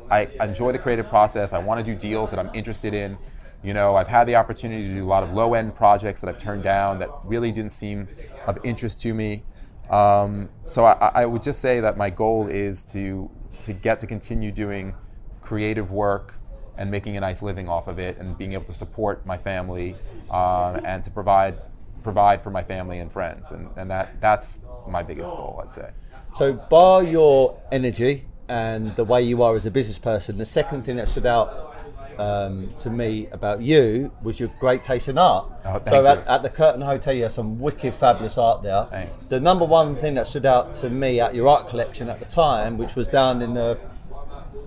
I 0.09 0.29
enjoy 0.41 0.71
the 0.71 0.79
creative 0.79 1.07
process. 1.07 1.53
I 1.53 1.59
want 1.59 1.83
to 1.85 1.91
do 1.93 1.97
deals 1.97 2.31
that 2.31 2.39
I'm 2.39 2.49
interested 2.53 2.93
in. 2.93 3.17
You 3.63 3.73
know, 3.73 3.95
I've 3.95 4.07
had 4.07 4.25
the 4.25 4.35
opportunity 4.35 4.88
to 4.88 4.95
do 4.95 5.05
a 5.05 5.07
lot 5.07 5.23
of 5.23 5.33
low 5.33 5.53
end 5.53 5.75
projects 5.75 6.21
that 6.21 6.29
I've 6.29 6.38
turned 6.38 6.63
down 6.63 6.99
that 6.99 7.09
really 7.23 7.51
didn't 7.51 7.71
seem 7.71 8.07
of 8.47 8.57
interest 8.63 9.01
to 9.01 9.13
me. 9.13 9.43
Um, 9.89 10.49
so 10.65 10.85
I, 10.85 11.12
I, 11.13 11.25
would 11.25 11.41
just 11.41 11.62
say 11.62 11.79
that 11.79 11.97
my 11.97 12.12
goal 12.12 12.47
is 12.47 12.85
to 12.85 13.29
to 13.63 13.73
get 13.73 13.97
to 13.99 14.07
continue 14.07 14.51
doing 14.51 14.93
creative 15.41 15.89
work 15.89 16.35
and 16.77 16.91
making 16.91 17.17
a 17.17 17.19
nice 17.19 17.41
living 17.41 17.67
off 17.67 17.88
of 17.88 17.97
it, 17.97 18.17
and 18.19 18.38
being 18.38 18.53
able 18.53 18.65
to 18.65 18.73
support 18.73 19.25
my 19.25 19.38
family 19.38 19.95
uh, 20.29 20.79
and 20.85 21.03
to 21.03 21.12
provide 21.12 21.59
provide 22.03 22.41
for 22.41 22.51
my 22.51 22.63
family 22.63 22.99
and 22.99 23.12
friends, 23.12 23.51
and, 23.51 23.67
and 23.77 23.89
that 23.89 24.21
that's 24.21 24.59
my 24.88 25.03
biggest 25.03 25.31
goal, 25.31 25.59
I'd 25.63 25.73
say. 25.73 25.89
So, 26.35 26.53
bar 26.53 27.03
your 27.03 27.59
energy 27.71 28.28
and 28.49 28.95
the 28.95 29.05
way 29.05 29.21
you 29.21 29.43
are 29.43 29.55
as 29.55 29.65
a 29.65 29.71
business 29.71 29.99
person, 29.99 30.38
the 30.38 30.45
second 30.45 30.83
thing 30.83 30.97
that 30.97 31.07
stood 31.07 31.25
out 31.25 31.75
um, 32.17 32.73
to 32.81 32.89
me 32.89 33.27
about 33.31 33.62
you 33.62 34.12
was 34.21 34.39
your 34.39 34.49
great 34.59 34.83
taste 34.83 35.07
in 35.07 35.17
art. 35.17 35.47
Oh, 35.63 35.81
so 35.85 36.05
at, 36.05 36.27
at, 36.27 36.43
the 36.43 36.49
Curtain 36.49 36.81
Hotel, 36.81 37.13
you 37.13 37.23
have 37.23 37.31
some 37.31 37.59
wicked, 37.59 37.95
fabulous 37.95 38.38
art 38.38 38.62
there. 38.63 38.88
Thanks. 38.89 39.27
The 39.27 39.39
number 39.39 39.63
one 39.65 39.95
thing 39.95 40.15
that 40.15 40.27
stood 40.27 40.45
out 40.45 40.73
to 40.73 40.89
me 40.89 41.19
at 41.21 41.33
your 41.33 41.47
art 41.47 41.69
collection 41.69 42.09
at 42.09 42.19
the 42.19 42.25
time, 42.25 42.77
which 42.77 42.95
was 42.95 43.07
down 43.07 43.41
in 43.41 43.53
the 43.53 43.79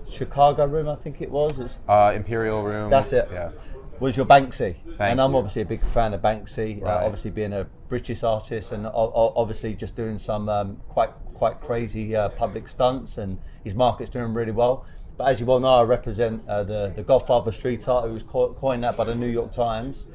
Chicago 0.09 0.65
room, 0.65 0.89
I 0.89 0.95
think 0.95 1.21
it 1.21 1.29
was. 1.29 1.59
It's, 1.59 1.77
uh, 1.87 2.13
Imperial 2.15 2.63
room. 2.63 2.89
That's 2.89 3.13
it. 3.13 3.27
Yeah. 3.31 3.51
Was 3.99 4.17
your 4.17 4.25
Banksy, 4.25 4.75
Thank 4.97 4.99
and 4.99 5.21
I'm 5.21 5.31
you. 5.31 5.37
obviously 5.37 5.61
a 5.61 5.65
big 5.65 5.83
fan 5.85 6.13
of 6.13 6.21
Banksy. 6.21 6.81
Uh, 6.81 7.01
obviously, 7.03 7.31
being 7.31 7.53
a 7.53 7.65
British 7.87 8.23
artist, 8.23 8.71
and 8.71 8.87
o- 8.87 8.91
o- 8.91 9.33
obviously 9.35 9.75
just 9.75 9.95
doing 9.95 10.17
some 10.17 10.49
um, 10.49 10.77
quite 10.89 11.11
quite 11.43 11.59
crazy 11.59 12.15
uh, 12.15 12.29
public 12.29 12.69
stunts, 12.69 13.17
and 13.17 13.37
his 13.65 13.75
market's 13.75 14.09
doing 14.09 14.33
really 14.33 14.53
well. 14.53 14.85
But 15.17 15.27
as 15.27 15.41
you 15.41 15.45
well 15.45 15.59
know, 15.59 15.75
I 15.75 15.83
represent 15.83 16.41
uh, 16.47 16.63
the 16.63 16.93
the 16.95 17.03
Godfather 17.03 17.51
street 17.51 17.85
art, 17.85 18.05
who 18.07 18.13
was 18.13 18.23
co- 18.23 18.53
coined 18.53 18.81
that 18.85 18.95
by 18.95 19.03
the 19.03 19.13
New 19.23 19.27
York 19.27 19.51
Times, 19.51 20.07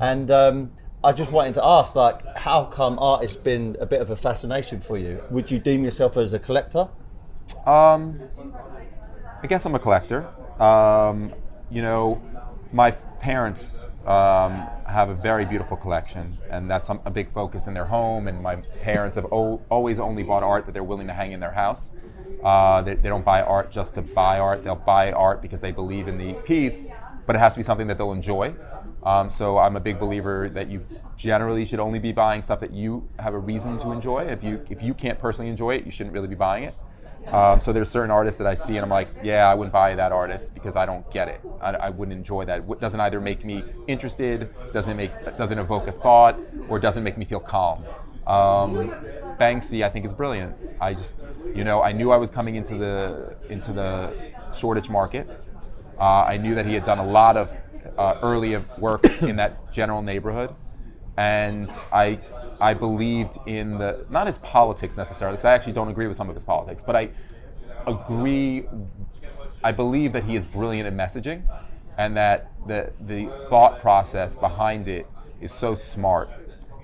and 0.00 0.30
um, 0.30 0.70
I 1.02 1.10
just 1.12 1.32
wanted 1.32 1.54
to 1.54 1.64
ask, 1.64 1.96
like, 1.96 2.18
how 2.36 2.66
come 2.66 3.00
art 3.00 3.22
has 3.22 3.34
been 3.36 3.76
a 3.80 3.86
bit 3.86 4.00
of 4.00 4.10
a 4.10 4.16
fascination 4.16 4.78
for 4.78 4.96
you? 4.96 5.14
Would 5.28 5.50
you 5.50 5.58
deem 5.58 5.82
yourself 5.82 6.16
as 6.16 6.32
a 6.32 6.38
collector? 6.38 6.88
Um, 7.66 8.20
I 9.42 9.46
guess 9.48 9.66
I'm 9.66 9.74
a 9.74 9.80
collector. 9.80 10.20
Um, 10.62 11.32
you 11.68 11.82
know, 11.82 12.22
my 12.72 12.92
parents 13.20 13.84
um, 14.06 14.52
have 14.88 15.08
a 15.08 15.14
very 15.14 15.44
beautiful 15.44 15.76
collection, 15.76 16.38
and 16.50 16.70
that's 16.70 16.88
a 16.88 17.10
big 17.10 17.30
focus 17.30 17.66
in 17.66 17.74
their 17.74 17.84
home. 17.86 18.28
And 18.28 18.42
my 18.42 18.56
parents 18.82 19.16
have 19.16 19.26
o- 19.32 19.62
always 19.68 19.98
only 19.98 20.22
bought 20.22 20.42
art 20.42 20.64
that 20.66 20.72
they're 20.72 20.84
willing 20.84 21.06
to 21.06 21.12
hang 21.12 21.32
in 21.32 21.40
their 21.40 21.52
house. 21.52 21.92
Uh, 22.42 22.82
they, 22.82 22.94
they 22.94 23.08
don't 23.08 23.24
buy 23.24 23.42
art 23.42 23.70
just 23.70 23.94
to 23.94 24.02
buy 24.02 24.38
art. 24.38 24.62
They'll 24.62 24.74
buy 24.76 25.12
art 25.12 25.42
because 25.42 25.60
they 25.60 25.72
believe 25.72 26.06
in 26.08 26.18
the 26.18 26.34
piece, 26.34 26.88
but 27.26 27.36
it 27.36 27.38
has 27.40 27.54
to 27.54 27.58
be 27.58 27.62
something 27.62 27.86
that 27.88 27.98
they'll 27.98 28.12
enjoy. 28.12 28.54
Um, 29.02 29.30
so 29.30 29.58
I'm 29.58 29.76
a 29.76 29.80
big 29.80 30.00
believer 30.00 30.48
that 30.50 30.68
you 30.68 30.84
generally 31.16 31.64
should 31.64 31.80
only 31.80 31.98
be 31.98 32.12
buying 32.12 32.42
stuff 32.42 32.60
that 32.60 32.72
you 32.72 33.08
have 33.18 33.34
a 33.34 33.38
reason 33.38 33.78
to 33.78 33.92
enjoy. 33.92 34.24
If 34.24 34.42
you 34.42 34.64
if 34.68 34.82
you 34.82 34.94
can't 34.94 35.18
personally 35.18 35.48
enjoy 35.48 35.76
it, 35.76 35.84
you 35.84 35.92
shouldn't 35.92 36.12
really 36.12 36.28
be 36.28 36.34
buying 36.34 36.64
it. 36.64 36.74
Um, 37.32 37.60
so 37.60 37.72
there's 37.72 37.90
certain 37.90 38.10
artists 38.10 38.38
that 38.38 38.46
I 38.46 38.54
see 38.54 38.76
and 38.76 38.84
I'm 38.84 38.90
like, 38.90 39.08
yeah, 39.22 39.48
I 39.48 39.54
wouldn't 39.54 39.72
buy 39.72 39.94
that 39.96 40.12
artist 40.12 40.54
because 40.54 40.76
I 40.76 40.86
don't 40.86 41.10
get 41.10 41.28
it. 41.28 41.40
I, 41.60 41.70
I 41.70 41.90
wouldn't 41.90 42.16
enjoy 42.16 42.44
that. 42.44 42.64
It 42.68 42.80
doesn't 42.80 43.00
either 43.00 43.20
make 43.20 43.44
me 43.44 43.64
interested, 43.88 44.48
doesn't 44.72 44.96
make, 44.96 45.10
doesn't 45.36 45.58
evoke 45.58 45.88
a 45.88 45.92
thought, 45.92 46.38
or 46.68 46.78
doesn't 46.78 47.02
make 47.02 47.18
me 47.18 47.24
feel 47.24 47.40
calm. 47.40 47.84
Um, 48.26 48.90
Banksy, 49.38 49.84
I 49.84 49.88
think, 49.88 50.04
is 50.04 50.12
brilliant. 50.12 50.56
I 50.80 50.94
just, 50.94 51.14
you 51.54 51.64
know, 51.64 51.82
I 51.82 51.92
knew 51.92 52.10
I 52.10 52.16
was 52.16 52.30
coming 52.30 52.56
into 52.56 52.76
the 52.76 53.36
into 53.48 53.72
the 53.72 54.12
Shoreditch 54.54 54.90
market. 54.90 55.28
Uh, 55.98 56.24
I 56.24 56.36
knew 56.36 56.54
that 56.54 56.66
he 56.66 56.74
had 56.74 56.84
done 56.84 56.98
a 56.98 57.06
lot 57.06 57.36
of 57.36 57.56
uh, 57.96 58.18
early 58.22 58.56
works 58.78 59.22
in 59.22 59.36
that 59.36 59.72
general 59.72 60.02
neighborhood, 60.02 60.54
and 61.16 61.70
I 61.92 62.18
I 62.60 62.74
believed 62.74 63.38
in 63.46 63.78
the 63.78 64.06
not 64.10 64.26
his 64.26 64.38
politics 64.38 64.96
necessarily, 64.96 65.36
because 65.36 65.44
I 65.44 65.52
actually 65.52 65.74
don't 65.74 65.88
agree 65.88 66.06
with 66.06 66.16
some 66.16 66.28
of 66.28 66.34
his 66.34 66.44
politics, 66.44 66.82
but 66.82 66.96
I 66.96 67.10
agree. 67.86 68.66
I 69.64 69.72
believe 69.72 70.12
that 70.12 70.24
he 70.24 70.36
is 70.36 70.44
brilliant 70.44 70.86
in 70.86 70.96
messaging, 70.96 71.42
and 71.98 72.16
that 72.16 72.50
the 72.66 72.92
the 73.00 73.26
thought 73.48 73.80
process 73.80 74.36
behind 74.36 74.88
it 74.88 75.06
is 75.40 75.52
so 75.52 75.74
smart. 75.74 76.30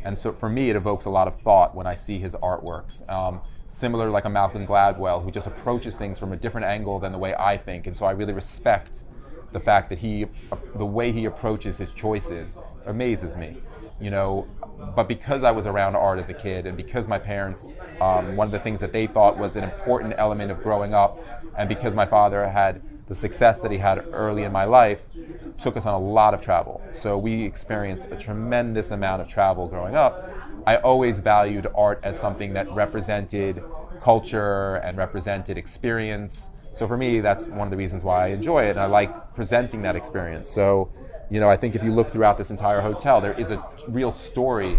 And 0.04 0.18
so 0.18 0.32
for 0.32 0.48
me, 0.48 0.68
it 0.68 0.76
evokes 0.76 1.04
a 1.04 1.10
lot 1.10 1.28
of 1.28 1.36
thought 1.36 1.74
when 1.74 1.86
I 1.86 1.94
see 1.94 2.18
his 2.18 2.34
artworks. 2.36 3.08
Um, 3.08 3.40
similar 3.68 4.10
like 4.10 4.24
a 4.24 4.30
Malcolm 4.30 4.66
Gladwell, 4.66 5.22
who 5.22 5.30
just 5.30 5.46
approaches 5.46 5.96
things 5.96 6.18
from 6.18 6.32
a 6.32 6.36
different 6.36 6.66
angle 6.66 6.98
than 6.98 7.12
the 7.12 7.18
way 7.18 7.34
I 7.34 7.56
think, 7.56 7.86
and 7.86 7.96
so 7.96 8.04
I 8.04 8.10
really 8.12 8.32
respect 8.32 9.04
the 9.52 9.60
fact 9.60 9.88
that 9.90 9.98
he, 9.98 10.26
the 10.74 10.86
way 10.86 11.12
he 11.12 11.24
approaches 11.26 11.78
his 11.78 11.92
choices, 11.92 12.56
amazes 12.86 13.36
me. 13.36 13.58
You 14.00 14.10
know, 14.10 14.46
but 14.94 15.08
because 15.08 15.42
I 15.42 15.50
was 15.50 15.66
around 15.66 15.96
art 15.96 16.18
as 16.18 16.28
a 16.28 16.34
kid, 16.34 16.66
and 16.66 16.76
because 16.76 17.08
my 17.08 17.18
parents, 17.18 17.68
um, 18.00 18.36
one 18.36 18.46
of 18.46 18.52
the 18.52 18.58
things 18.58 18.80
that 18.80 18.92
they 18.92 19.06
thought 19.06 19.38
was 19.38 19.56
an 19.56 19.64
important 19.64 20.14
element 20.16 20.50
of 20.50 20.62
growing 20.62 20.94
up, 20.94 21.18
and 21.56 21.68
because 21.68 21.94
my 21.94 22.06
father 22.06 22.48
had 22.48 22.82
the 23.06 23.14
success 23.14 23.60
that 23.60 23.70
he 23.70 23.78
had 23.78 24.04
early 24.12 24.44
in 24.44 24.52
my 24.52 24.64
life, 24.64 25.16
took 25.58 25.76
us 25.76 25.86
on 25.86 25.94
a 25.94 25.98
lot 25.98 26.34
of 26.34 26.40
travel. 26.40 26.80
So 26.92 27.18
we 27.18 27.44
experienced 27.44 28.10
a 28.10 28.16
tremendous 28.16 28.90
amount 28.90 29.22
of 29.22 29.28
travel 29.28 29.68
growing 29.68 29.94
up. 29.94 30.30
I 30.66 30.76
always 30.76 31.18
valued 31.18 31.66
art 31.74 32.00
as 32.02 32.18
something 32.18 32.54
that 32.54 32.70
represented 32.72 33.62
culture 34.00 34.76
and 34.76 34.96
represented 34.96 35.58
experience. 35.58 36.50
So 36.74 36.88
for 36.88 36.96
me, 36.96 37.20
that's 37.20 37.48
one 37.48 37.66
of 37.66 37.70
the 37.70 37.76
reasons 37.76 38.02
why 38.02 38.26
I 38.26 38.28
enjoy 38.28 38.64
it, 38.64 38.70
and 38.70 38.80
I 38.80 38.86
like 38.86 39.34
presenting 39.34 39.82
that 39.82 39.94
experience. 39.96 40.48
So, 40.48 40.90
you 41.32 41.40
know, 41.40 41.48
I 41.48 41.56
think 41.56 41.74
if 41.74 41.82
you 41.82 41.94
look 41.94 42.10
throughout 42.10 42.36
this 42.36 42.50
entire 42.50 42.82
hotel, 42.82 43.22
there 43.22 43.32
is 43.32 43.50
a 43.50 43.64
real 43.88 44.12
story 44.12 44.76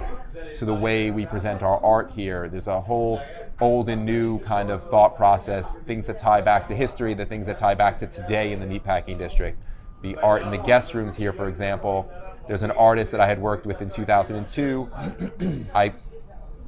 to 0.54 0.66
the 0.66 0.74
way 0.74 1.10
we 1.10 1.26
present 1.26 1.63
our 1.63 1.84
art 1.84 2.12
here. 2.12 2.48
There's 2.48 2.68
a 2.68 2.80
whole 2.80 3.24
old 3.60 3.89
and 3.89 4.06
new 4.06 4.38
kind 4.42 4.70
of 4.70 4.84
thought 4.84 5.16
process, 5.16 5.80
things 5.80 6.06
that 6.06 6.20
tie 6.20 6.42
back 6.42 6.68
to 6.68 6.76
history, 6.76 7.16
the 7.16 7.26
things 7.26 7.48
that 7.48 7.58
tie 7.58 7.74
back 7.74 7.98
to 7.98 8.08
today 8.08 8.52
in 8.52 8.60
the 8.60 8.68
meatpacking 8.68 9.18
district. 9.18 9.58
The 10.04 10.16
art 10.18 10.44
in 10.44 10.52
the 10.52 10.60
guest 10.60 10.94
rooms 10.94 11.16
here, 11.16 11.34
for 11.34 11.48
example, 11.48 12.08
there's 12.48 12.62
an 12.62 12.72
artist 12.72 13.12
that 13.13 13.20
I 13.20 13.26
had 13.26 13.42
worked 13.42 13.66
with 13.66 13.82
in 13.82 13.89
2002. 13.89 14.92
I 15.74 15.92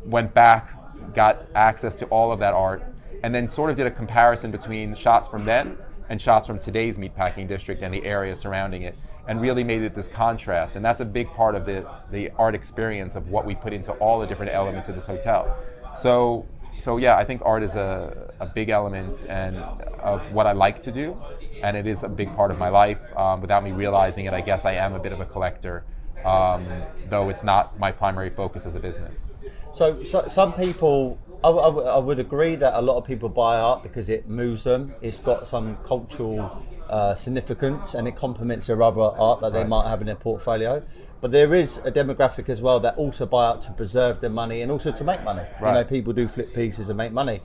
went 0.04 0.34
back, 0.34 1.14
got 1.14 1.46
access 1.54 1.94
to 1.98 2.06
all 2.08 2.32
of 2.32 2.40
that 2.40 2.56
art, 2.56 2.82
and 3.22 3.36
then 3.36 3.48
sort 3.48 3.70
of 3.70 3.76
did 3.76 3.86
a 3.86 3.92
comparison 3.92 4.50
between 4.50 4.96
shots 4.96 5.30
from 5.30 5.46
then 5.46 5.78
and 6.10 6.22
shots 6.22 6.48
from 6.48 6.60
today's 6.60 6.98
meatpacking 6.98 7.48
district 7.48 7.82
and 7.82 7.94
the 7.94 8.04
area 8.06 8.36
surrounding 8.36 8.84
it, 8.84 8.96
and 9.28 9.42
really 9.42 9.64
made 9.64 9.82
it 9.82 9.96
this 9.96 10.08
contrast. 10.08 10.76
And 10.76 10.86
that's 10.86 11.02
a 11.02 11.06
big 11.06 11.28
part 11.28 11.56
of 11.56 11.66
the, 11.66 11.88
the 12.12 12.32
art 12.38 12.54
experience 12.54 13.16
of 13.16 13.30
what 13.30 13.46
we 13.46 13.56
put 13.56 13.74
into 13.74 13.92
all 13.94 14.20
the 14.20 14.28
different 14.28 14.52
elements 14.52 14.88
of 14.88 14.96
this 14.96 15.08
hotel. 15.08 15.58
So, 15.96 16.46
so 16.78 16.98
yeah, 16.98 17.18
I 17.18 17.24
think 17.24 17.42
art 17.44 17.64
is 17.64 17.76
a, 17.76 18.34
a 18.40 18.46
big 18.46 18.70
element 18.70 19.26
and 19.28 19.58
of 19.58 20.32
what 20.32 20.46
I 20.46 20.52
like 20.52 20.82
to 20.84 20.92
do, 20.92 21.16
and 21.64 21.76
it 21.76 21.88
is 21.88 22.04
a 22.04 22.10
big 22.10 22.36
part 22.36 22.52
of 22.52 22.60
my 22.60 22.70
life. 22.70 23.02
Um, 23.18 23.42
without 23.42 23.64
me 23.64 23.72
realizing 23.72 24.26
it, 24.26 24.34
I 24.34 24.42
guess 24.42 24.66
I 24.66 24.74
am 24.74 24.94
a 24.94 25.00
bit 25.00 25.14
of 25.14 25.22
a 25.22 25.26
collector, 25.26 25.84
um, 26.24 26.68
though 27.10 27.30
it's 27.30 27.44
not 27.44 27.80
my 27.80 27.92
primary 27.92 28.30
focus 28.30 28.66
as 28.66 28.76
a 28.76 28.80
business. 28.80 29.26
So, 29.74 30.04
so 30.04 30.28
some 30.28 30.54
people, 30.54 31.18
I, 31.46 31.50
w- 31.50 31.62
I 31.64 31.70
w- 31.70 31.88
I 31.88 32.00
would 32.00 32.20
agree 32.20 32.56
that 32.56 32.74
a 32.74 32.82
lot 32.82 32.98
of 32.98 33.06
people 33.06 33.30
buy 33.30 33.60
art 33.60 33.84
because 33.84 34.10
it 34.10 34.28
moves 34.28 34.64
them. 34.64 34.94
It's 35.02 35.20
got 35.20 35.48
some 35.48 35.78
cultural 35.86 36.66
uh, 36.90 37.14
significance 37.14 37.94
and 37.94 38.08
it 38.08 38.16
complements 38.16 38.66
their 38.66 38.82
other 38.82 39.02
art 39.02 39.42
that 39.42 39.54
they 39.54 39.60
Right. 39.60 39.70
might 39.70 39.88
have 39.88 40.02
in 40.02 40.08
their 40.08 40.16
portfolio. 40.16 40.82
But 41.22 41.30
there 41.32 41.54
is 41.54 41.78
a 41.86 41.92
demographic 41.92 42.50
as 42.50 42.62
well 42.62 42.80
that 42.80 42.96
also 42.98 43.28
buy 43.28 43.46
art 43.46 43.62
to 43.64 43.72
preserve 43.74 44.22
their 44.22 44.30
money 44.32 44.62
and 44.64 44.72
also 44.72 44.92
to 44.92 45.04
make 45.04 45.24
money. 45.24 45.44
You 45.62 45.68
know, 45.72 45.84
people 45.84 46.14
do 46.14 46.28
flip 46.28 46.54
pieces 46.56 46.90
and 46.90 46.98
make 46.98 47.12
money. 47.12 47.42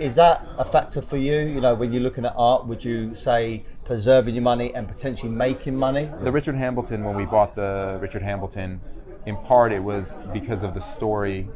Is 0.00 0.16
that 0.16 0.44
a 0.58 0.64
factor 0.64 1.00
for 1.00 1.16
you? 1.16 1.36
You 1.38 1.60
know, 1.60 1.74
when 1.74 1.92
you're 1.92 2.02
looking 2.02 2.26
at 2.26 2.34
art, 2.36 2.66
would 2.66 2.84
you 2.84 3.14
say 3.14 3.64
preserving 3.84 4.34
your 4.34 4.42
money 4.42 4.74
and 4.74 4.88
potentially 4.88 5.30
making 5.32 5.76
money? 5.76 6.10
The 6.22 6.32
Richard 6.32 6.56
Hambleton, 6.56 7.04
when 7.04 7.14
we 7.16 7.24
bought 7.26 7.54
the 7.54 7.96
Richard 8.00 8.22
Hambleton, 8.22 8.80
in 9.24 9.36
part 9.36 9.72
it 9.72 9.82
was 9.82 10.18
because 10.32 10.62
of 10.64 10.74
the 10.74 10.80
story 10.80 11.48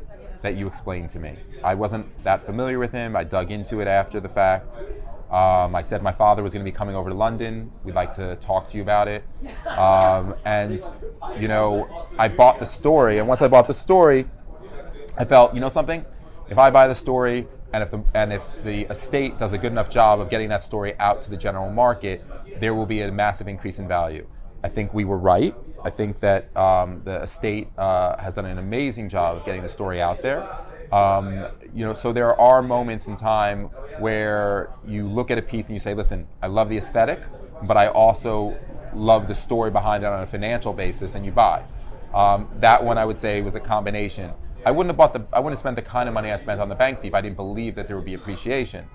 that 0.42 0.57
you 0.57 0.66
explained 0.66 1.11
to 1.11 1.18
me. 1.18 1.37
I 1.62 1.74
wasn't 1.74 2.07
that 2.24 2.44
familiar 2.44 2.79
with 2.79 2.92
him. 2.92 3.16
I 3.16 3.24
dug 3.24 3.50
into 3.50 3.81
it 3.81 3.88
after 3.88 4.20
the 4.20 4.29
fact. 4.29 4.79
Um, 5.31 5.76
I 5.76 5.83
said 5.83 6.03
my 6.03 6.11
father 6.11 6.42
was 6.42 6.53
going 6.53 6.64
to 6.64 6.70
be 6.70 6.74
coming 6.74 6.96
over 6.96 7.09
to 7.09 7.14
London. 7.14 7.70
We'd 7.85 7.94
like 7.94 8.12
to 8.14 8.37
talk 8.37 8.66
to 8.68 8.76
you 8.76 8.83
about 8.83 9.07
it. 9.07 9.22
Um, 9.79 10.35
and, 10.44 10.81
you 11.38 11.46
know, 11.46 11.88
I 12.18 12.26
bought 12.26 12.59
the 12.59 12.66
story. 12.66 13.18
And 13.18 13.29
once 13.29 13.40
I 13.40 13.46
bought 13.46 13.68
the 13.68 13.74
story, 13.74 14.26
I 15.16 15.24
felt, 15.24 15.55
you 15.55 15.61
know 15.61 15.68
something? 15.68 16.05
If 16.48 16.59
I 16.59 16.70
buy 16.70 16.88
the 16.88 16.96
story 16.96 17.46
and 17.72 17.85
if 17.85 17.92
the, 17.92 18.03
and 18.12 18.33
if 18.33 18.64
the 18.64 18.90
estate 18.90 19.38
does 19.38 19.53
a 19.53 19.59
good 19.59 19.70
enough 19.70 19.88
job 19.88 20.18
of 20.18 20.31
getting 20.31 20.48
that 20.48 20.64
story 20.64 20.98
out 20.98 21.22
to 21.22 21.31
the 21.31 21.37
general 21.37 21.70
market, 21.70 22.24
there 22.59 22.74
will 22.74 22.87
be 22.87 23.00
a 23.03 23.12
massive 23.12 23.46
increase 23.46 23.79
in 23.79 23.87
value. 23.87 24.26
I 24.64 24.68
think 24.68 24.92
we 24.92 25.05
were 25.05 25.18
right. 25.18 25.55
I 25.85 25.90
think 25.90 26.21
that 26.21 26.55
um, 26.57 27.03
the 27.05 27.23
estate 27.23 27.69
uh, 27.79 28.21
has 28.21 28.35
done 28.35 28.47
an 28.47 28.59
amazing 28.59 29.09
job 29.09 29.38
of 29.38 29.45
getting 29.45 29.62
the 29.62 29.69
story 29.69 30.01
out 30.01 30.23
there. 30.23 30.49
Um, 30.93 31.47
you 31.73 31.85
know, 31.85 31.93
so 31.93 32.12
there 32.12 32.38
are 32.40 32.62
moments 32.62 33.07
in 33.07 33.14
time 33.16 33.64
where 33.99 34.71
you 34.87 35.07
look 35.07 35.31
at 35.31 35.38
a 35.38 35.43
piece 35.43 35.69
and 35.69 35.77
you 35.77 35.81
say, 35.81 35.95
"Listen, 35.95 36.27
I 36.43 36.49
love 36.49 36.69
the 36.69 36.79
aesthetic, 36.79 37.21
but 37.62 37.77
I 37.77 37.87
also 37.88 38.59
love 38.93 39.29
the 39.29 39.35
story 39.35 39.71
behind 39.71 40.03
it 40.03 40.09
on 40.09 40.23
a 40.23 40.27
financial 40.27 40.73
basis," 40.73 41.14
and 41.14 41.25
you 41.25 41.33
buy. 41.33 41.62
Um, 42.12 42.49
that 42.57 42.83
one 42.83 42.99
I 42.99 43.05
would 43.05 43.19
say 43.19 43.40
was 43.40 43.55
a 43.55 43.61
combination. 43.61 44.33
I 44.66 44.73
wouldn't 44.73 44.90
have 44.90 44.97
bought 44.97 45.12
the 45.12 45.25
I 45.33 45.38
wouldn't 45.38 45.59
have 45.59 45.61
spent 45.61 45.77
the 45.77 45.83
kind 45.83 46.09
of 46.09 46.14
money 46.14 46.33
I 46.33 46.37
spent 46.37 46.61
on 46.61 46.69
the 46.69 46.77
Banksy 46.77 47.07
if 47.07 47.14
I 47.14 47.21
didn't 47.21 47.37
believe 47.37 47.77
that 47.77 47.87
there 47.87 47.97
would 47.97 48.05
be 48.05 48.14
appreciation. 48.14 48.87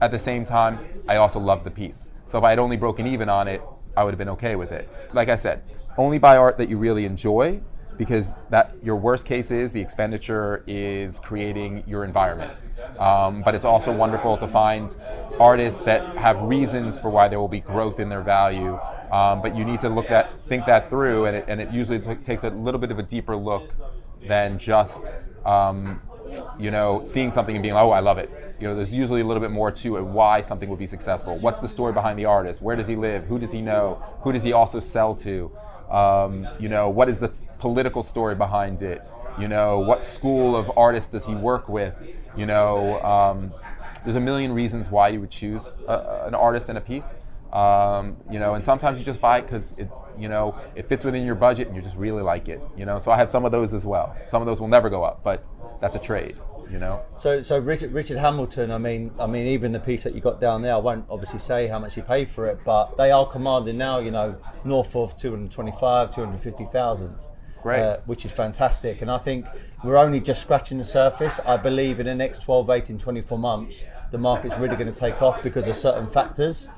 At 0.00 0.10
the 0.10 0.18
same 0.18 0.44
time, 0.44 0.80
I 1.06 1.16
also 1.16 1.38
loved 1.38 1.64
the 1.64 1.70
piece. 1.70 2.10
So 2.26 2.38
if 2.38 2.44
I 2.44 2.50
had 2.50 2.58
only 2.58 2.76
broken 2.76 3.06
even 3.06 3.28
on 3.28 3.48
it, 3.48 3.62
I 3.96 4.04
would 4.04 4.10
have 4.10 4.18
been 4.18 4.28
okay 4.30 4.56
with 4.56 4.72
it. 4.72 4.88
Like 5.12 5.28
I 5.28 5.36
said, 5.36 5.62
only 5.98 6.18
buy 6.18 6.36
art 6.36 6.56
that 6.58 6.68
you 6.70 6.78
really 6.78 7.04
enjoy 7.04 7.60
because 7.98 8.36
that 8.50 8.76
your 8.82 8.96
worst 8.96 9.26
case 9.26 9.50
is 9.50 9.72
the 9.72 9.80
expenditure 9.80 10.62
is 10.68 11.18
creating 11.18 11.82
your 11.86 12.04
environment. 12.04 12.52
Um, 12.98 13.42
but 13.42 13.56
it's 13.56 13.64
also 13.64 13.92
wonderful 13.92 14.36
to 14.36 14.46
find 14.46 14.96
artists 15.40 15.80
that 15.80 16.16
have 16.16 16.40
reasons 16.42 16.98
for 16.98 17.10
why 17.10 17.26
there 17.26 17.40
will 17.40 17.48
be 17.48 17.60
growth 17.60 17.98
in 17.98 18.08
their 18.08 18.22
value. 18.22 18.78
Um, 19.10 19.42
but 19.42 19.56
you 19.56 19.64
need 19.64 19.80
to 19.80 19.88
look 19.88 20.10
at 20.10 20.42
think 20.44 20.66
that 20.66 20.90
through, 20.90 21.26
and 21.26 21.36
it, 21.36 21.44
and 21.48 21.60
it 21.60 21.72
usually 21.72 21.98
t- 21.98 22.14
takes 22.16 22.44
a 22.44 22.50
little 22.50 22.80
bit 22.80 22.90
of 22.90 22.98
a 22.98 23.02
deeper 23.02 23.34
look 23.34 23.74
than 24.26 24.58
just 24.58 25.10
um, 25.44 26.00
you 26.58 26.70
know 26.70 27.02
seeing 27.04 27.30
something 27.30 27.56
and 27.56 27.62
being 27.62 27.74
like, 27.74 27.84
oh, 27.84 27.90
I 27.90 28.00
love 28.00 28.18
it. 28.18 28.30
You 28.60 28.68
know, 28.68 28.76
there's 28.76 28.92
usually 28.92 29.22
a 29.22 29.24
little 29.24 29.40
bit 29.40 29.50
more 29.50 29.70
to 29.70 29.96
it. 29.96 30.02
Why 30.02 30.40
something 30.40 30.68
would 30.68 30.78
be 30.78 30.86
successful? 30.86 31.38
What's 31.38 31.58
the 31.58 31.68
story 31.68 31.92
behind 31.92 32.18
the 32.18 32.26
artist? 32.26 32.60
Where 32.60 32.76
does 32.76 32.86
he 32.86 32.96
live? 32.96 33.24
Who 33.24 33.38
does 33.38 33.52
he 33.52 33.62
know? 33.62 34.02
Who 34.22 34.32
does 34.32 34.42
he 34.42 34.52
also 34.52 34.78
sell 34.78 35.14
to? 35.16 35.50
Um, 35.90 36.46
you 36.58 36.68
know, 36.68 36.88
what 36.88 37.08
is 37.08 37.18
the 37.18 37.32
political 37.58 38.02
story 38.02 38.34
behind 38.34 38.82
it? 38.82 39.02
You 39.38 39.48
know, 39.48 39.78
what 39.78 40.04
school 40.04 40.56
of 40.56 40.70
artists 40.76 41.10
does 41.10 41.26
he 41.26 41.34
work 41.34 41.68
with? 41.68 42.02
You 42.36 42.46
know, 42.46 43.00
um, 43.02 43.54
there's 44.04 44.16
a 44.16 44.20
million 44.20 44.52
reasons 44.52 44.90
why 44.90 45.08
you 45.08 45.20
would 45.20 45.30
choose 45.30 45.72
a, 45.86 46.24
an 46.26 46.34
artist 46.34 46.68
and 46.68 46.78
a 46.78 46.80
piece. 46.80 47.14
Um, 47.52 48.18
you 48.30 48.38
know, 48.38 48.54
and 48.54 48.62
sometimes 48.62 48.98
you 48.98 49.04
just 49.04 49.20
buy 49.20 49.38
it 49.38 49.42
because 49.42 49.72
it, 49.78 49.88
you 50.18 50.28
know, 50.28 50.54
it 50.74 50.88
fits 50.88 51.04
within 51.04 51.24
your 51.24 51.34
budget 51.34 51.66
and 51.66 51.76
you 51.76 51.82
just 51.82 51.96
really 51.96 52.22
like 52.22 52.48
it. 52.48 52.60
You 52.76 52.84
know, 52.84 52.98
so 52.98 53.10
I 53.10 53.16
have 53.16 53.30
some 53.30 53.44
of 53.44 53.52
those 53.52 53.72
as 53.72 53.86
well. 53.86 54.14
Some 54.26 54.42
of 54.42 54.46
those 54.46 54.60
will 54.60 54.68
never 54.68 54.90
go 54.90 55.02
up, 55.02 55.22
but 55.22 55.44
that's 55.80 55.96
a 55.96 55.98
trade. 55.98 56.36
You 56.70 56.78
know. 56.78 57.00
So, 57.16 57.40
so 57.40 57.58
Richard, 57.58 57.92
Richard 57.92 58.18
Hambleton. 58.18 58.70
I 58.70 58.76
mean, 58.76 59.10
I 59.18 59.26
mean, 59.26 59.46
even 59.46 59.72
the 59.72 59.80
piece 59.80 60.02
that 60.02 60.14
you 60.14 60.20
got 60.20 60.38
down 60.38 60.60
there, 60.60 60.74
I 60.74 60.78
won't 60.78 61.06
obviously 61.08 61.38
say 61.38 61.66
how 61.66 61.78
much 61.78 61.96
you 61.96 62.02
paid 62.02 62.28
for 62.28 62.46
it, 62.46 62.58
but 62.64 62.98
they 62.98 63.10
are 63.10 63.26
commanding 63.26 63.78
now, 63.78 64.00
you 64.00 64.10
know, 64.10 64.36
north 64.64 64.94
of 64.94 65.16
225, 65.16 66.14
250,000. 66.14 67.26
Great. 67.62 67.80
Uh, 67.80 67.98
which 68.06 68.24
is 68.24 68.32
fantastic. 68.32 69.02
And 69.02 69.10
I 69.10 69.18
think 69.18 69.46
we're 69.84 69.96
only 69.96 70.20
just 70.20 70.40
scratching 70.42 70.78
the 70.78 70.84
surface. 70.84 71.40
I 71.44 71.56
believe 71.56 72.00
in 72.00 72.06
the 72.06 72.14
next 72.14 72.42
12, 72.42 72.70
18, 72.70 72.98
24 72.98 73.38
months, 73.38 73.84
the 74.10 74.18
market's 74.18 74.56
really 74.58 74.76
going 74.76 74.92
to 74.92 74.98
take 74.98 75.20
off 75.20 75.42
because 75.42 75.68
of 75.68 75.76
certain 75.76 76.06
factors. 76.06 76.68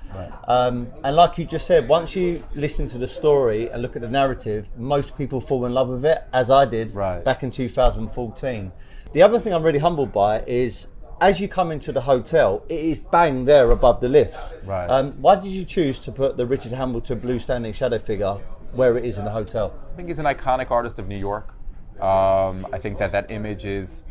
Um, 0.48 0.88
and 1.04 1.14
like 1.14 1.38
you 1.38 1.44
just 1.44 1.66
said, 1.66 1.88
once 1.88 2.16
you 2.16 2.42
listen 2.54 2.86
to 2.88 2.98
the 2.98 3.06
story 3.06 3.68
and 3.70 3.82
look 3.82 3.94
at 3.96 4.02
the 4.02 4.08
narrative, 4.08 4.68
most 4.76 5.16
people 5.16 5.40
fall 5.40 5.64
in 5.66 5.74
love 5.74 5.88
with 5.88 6.04
it, 6.04 6.24
as 6.32 6.50
I 6.50 6.64
did 6.64 6.92
Right. 6.94 7.22
back 7.24 7.42
in 7.42 7.50
2014. 7.50 8.72
The 9.12 9.22
other 9.22 9.38
thing 9.38 9.52
I'm 9.52 9.62
really 9.62 9.78
humbled 9.78 10.12
by 10.12 10.40
is 10.46 10.86
as 11.20 11.40
you 11.40 11.48
come 11.48 11.70
into 11.70 11.92
the 11.92 12.00
hotel, 12.00 12.64
it 12.68 12.78
is 12.80 13.00
bang 13.00 13.44
there 13.44 13.70
above 13.70 14.00
the 14.00 14.08
lifts. 14.08 14.54
Right. 14.64 14.86
Um, 14.88 15.12
why 15.20 15.36
did 15.36 15.48
you 15.52 15.64
choose 15.64 15.98
to 16.00 16.12
put 16.12 16.36
the 16.36 16.46
Richard 16.46 16.72
Hambleton 16.72 17.18
blue 17.18 17.38
standing 17.38 17.72
shadow 17.74 17.98
figure 17.98 18.38
where 18.72 18.96
it 18.96 19.04
is 19.04 19.18
in 19.18 19.24
the 19.24 19.30
hotel? 19.30 19.74
I 19.92 19.96
think 19.96 20.08
he's 20.08 20.18
an 20.18 20.26
iconic 20.26 20.70
artist 20.70 20.98
of 20.98 21.08
New 21.08 21.16
York. 21.16 21.54
Um, 22.00 22.66
I 22.72 22.78
think 22.78 22.98
that 22.98 23.12
that 23.12 23.30
image 23.30 23.64
is, 23.64 24.04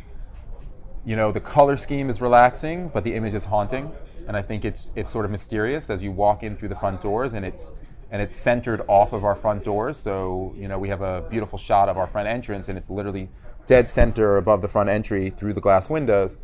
you 1.04 1.16
know, 1.16 1.32
the 1.32 1.40
color 1.40 1.76
scheme 1.76 2.08
is 2.08 2.20
relaxing, 2.20 2.88
but 2.88 3.02
the 3.02 3.14
image 3.14 3.34
is 3.34 3.44
haunting, 3.44 3.90
and 4.28 4.36
I 4.36 4.42
think 4.42 4.64
it's 4.64 4.92
it's 4.94 5.10
sort 5.10 5.24
of 5.24 5.30
mysterious 5.30 5.90
as 5.90 6.02
you 6.02 6.12
walk 6.12 6.42
in 6.42 6.54
through 6.54 6.68
the 6.68 6.76
front 6.76 7.00
doors, 7.00 7.32
and 7.32 7.44
it's 7.44 7.70
and 8.12 8.22
it's 8.22 8.36
centered 8.36 8.82
off 8.86 9.12
of 9.12 9.24
our 9.24 9.34
front 9.34 9.64
doors. 9.64 9.96
So 9.96 10.54
you 10.56 10.68
know, 10.68 10.78
we 10.78 10.88
have 10.88 11.02
a 11.02 11.22
beautiful 11.30 11.58
shot 11.58 11.88
of 11.88 11.96
our 11.96 12.06
front 12.06 12.28
entrance, 12.28 12.68
and 12.68 12.78
it's 12.78 12.90
literally 12.90 13.28
dead 13.66 13.88
center 13.88 14.36
above 14.36 14.62
the 14.62 14.68
front 14.68 14.88
entry 14.88 15.30
through 15.30 15.54
the 15.54 15.60
glass 15.60 15.90
windows. 15.90 16.36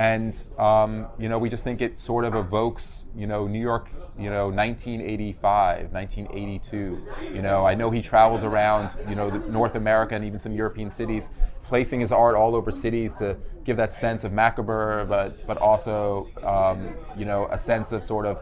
And 0.00 0.34
um, 0.58 1.08
you 1.18 1.28
know, 1.28 1.38
we 1.38 1.50
just 1.50 1.62
think 1.62 1.82
it 1.82 2.00
sort 2.00 2.24
of 2.24 2.34
evokes, 2.34 3.04
you 3.14 3.26
know, 3.26 3.46
New 3.46 3.60
York, 3.60 3.90
you 4.18 4.30
know, 4.30 4.48
1985, 4.48 5.92
1982. 5.92 7.02
You 7.34 7.42
know, 7.42 7.66
I 7.66 7.74
know 7.74 7.90
he 7.90 8.00
traveled 8.00 8.42
around, 8.42 8.98
you 9.06 9.14
know, 9.14 9.28
North 9.28 9.74
America 9.74 10.14
and 10.14 10.24
even 10.24 10.38
some 10.38 10.52
European 10.52 10.88
cities, 10.88 11.28
placing 11.62 12.00
his 12.00 12.12
art 12.12 12.34
all 12.34 12.54
over 12.54 12.72
cities 12.72 13.14
to 13.16 13.36
give 13.64 13.76
that 13.76 13.92
sense 13.92 14.24
of 14.24 14.32
macabre, 14.32 15.04
but 15.04 15.46
but 15.46 15.58
also, 15.58 16.30
um, 16.44 16.96
you 17.14 17.26
know, 17.26 17.46
a 17.50 17.58
sense 17.58 17.92
of 17.92 18.02
sort 18.02 18.24
of 18.24 18.40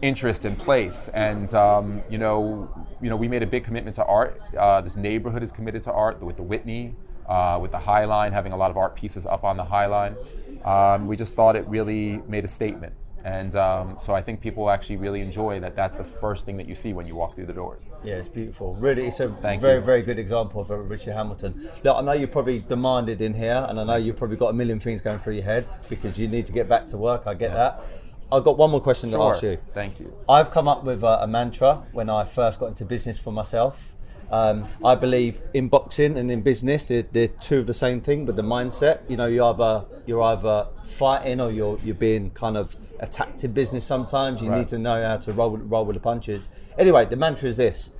interest 0.00 0.46
in 0.46 0.56
place. 0.56 1.08
And 1.08 1.52
um, 1.52 2.02
you 2.08 2.16
know, 2.16 2.86
you 3.02 3.10
know, 3.10 3.16
we 3.16 3.28
made 3.28 3.42
a 3.42 3.46
big 3.46 3.62
commitment 3.62 3.96
to 3.96 4.06
art. 4.06 4.40
Uh, 4.56 4.80
this 4.80 4.96
neighborhood 4.96 5.42
is 5.42 5.52
committed 5.52 5.82
to 5.82 5.92
art 5.92 6.22
with 6.22 6.36
the 6.36 6.42
Whitney, 6.42 6.96
uh, 7.28 7.58
with 7.60 7.72
the 7.72 7.80
High 7.80 8.06
Line, 8.06 8.32
having 8.32 8.52
a 8.52 8.56
lot 8.56 8.70
of 8.70 8.78
art 8.78 8.96
pieces 8.96 9.26
up 9.26 9.44
on 9.44 9.58
the 9.58 9.64
High 9.64 9.86
Line. 9.86 10.16
Um, 10.64 11.06
we 11.06 11.16
just 11.16 11.34
thought 11.34 11.56
it 11.56 11.66
really 11.68 12.22
made 12.28 12.44
a 12.44 12.48
statement. 12.48 12.94
And 13.24 13.56
um, 13.56 13.98
so 14.00 14.14
I 14.14 14.22
think 14.22 14.40
people 14.40 14.70
actually 14.70 14.98
really 14.98 15.20
enjoy 15.20 15.58
that. 15.58 15.74
That's 15.74 15.96
the 15.96 16.04
first 16.04 16.46
thing 16.46 16.56
that 16.58 16.68
you 16.68 16.76
see 16.76 16.92
when 16.92 17.08
you 17.08 17.16
walk 17.16 17.34
through 17.34 17.46
the 17.46 17.52
doors. 17.52 17.88
Yeah, 18.04 18.14
it's 18.14 18.28
beautiful. 18.28 18.74
Really, 18.74 19.08
it's 19.08 19.18
a 19.18 19.28
Thank 19.28 19.60
very, 19.60 19.80
you. 19.80 19.84
very 19.84 20.02
good 20.02 20.20
example 20.20 20.60
of 20.60 20.70
Richard 20.88 21.14
Hambleton. 21.14 21.68
Look, 21.82 21.96
I 21.96 22.02
know 22.02 22.12
you're 22.12 22.28
probably 22.28 22.60
demanded 22.60 23.20
in 23.20 23.34
here, 23.34 23.66
and 23.68 23.80
I 23.80 23.84
know 23.84 23.96
you've 23.96 24.16
probably 24.16 24.36
got 24.36 24.50
a 24.50 24.52
million 24.52 24.78
things 24.78 25.00
going 25.00 25.18
through 25.18 25.34
your 25.34 25.42
head 25.42 25.68
because 25.88 26.20
you 26.20 26.28
need 26.28 26.46
to 26.46 26.52
get 26.52 26.68
back 26.68 26.86
to 26.88 26.96
work. 26.96 27.26
I 27.26 27.34
get 27.34 27.52
that. 27.52 27.82
I've 28.30 28.44
got 28.44 28.58
one 28.58 28.70
more 28.70 28.80
question 28.80 29.10
to 29.10 29.20
ask 29.20 29.42
you. 29.42 29.58
Thank 29.72 29.98
you. 29.98 30.16
I've 30.28 30.52
come 30.52 30.68
up 30.68 30.84
with 30.84 31.02
a, 31.02 31.24
a 31.24 31.26
mantra 31.26 31.82
when 31.90 32.08
I 32.08 32.24
first 32.24 32.60
got 32.60 32.66
into 32.66 32.84
business 32.84 33.18
for 33.18 33.32
myself. 33.32 33.95
Um, 34.30 34.66
I 34.84 34.94
believe 34.96 35.40
in 35.54 35.68
boxing 35.68 36.18
and 36.18 36.30
in 36.30 36.42
business, 36.42 36.84
they're, 36.86 37.02
they're 37.02 37.28
two 37.28 37.60
of 37.60 37.66
the 37.66 37.74
same 37.74 38.00
thing, 38.00 38.26
but 38.26 38.34
the 38.36 38.42
mindset, 38.42 39.00
you 39.08 39.16
know, 39.16 39.26
you 39.26 39.44
either 39.44 39.84
you're 40.06 40.22
either 40.22 40.66
fighting 40.82 41.40
or 41.40 41.50
you're 41.52 41.78
you're 41.84 41.94
being 41.94 42.30
kind 42.30 42.56
of 42.56 42.74
attacked 43.00 43.44
in 43.44 43.52
business. 43.52 43.84
Sometimes 43.84 44.42
you 44.42 44.50
Right. 44.50 44.58
need 44.58 44.68
to 44.68 44.78
know 44.78 45.04
how 45.06 45.16
to 45.18 45.32
roll 45.32 45.56
roll 45.56 45.84
with 45.84 45.94
the 45.94 46.00
punches. 46.00 46.48
Anyway, 46.78 47.04
the 47.04 47.16
mantra 47.16 47.48
is 47.48 47.56
this: 47.56 47.90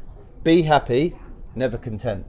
be 0.42 0.62
happy, 0.62 1.14
never 1.54 1.78
content. 1.78 2.26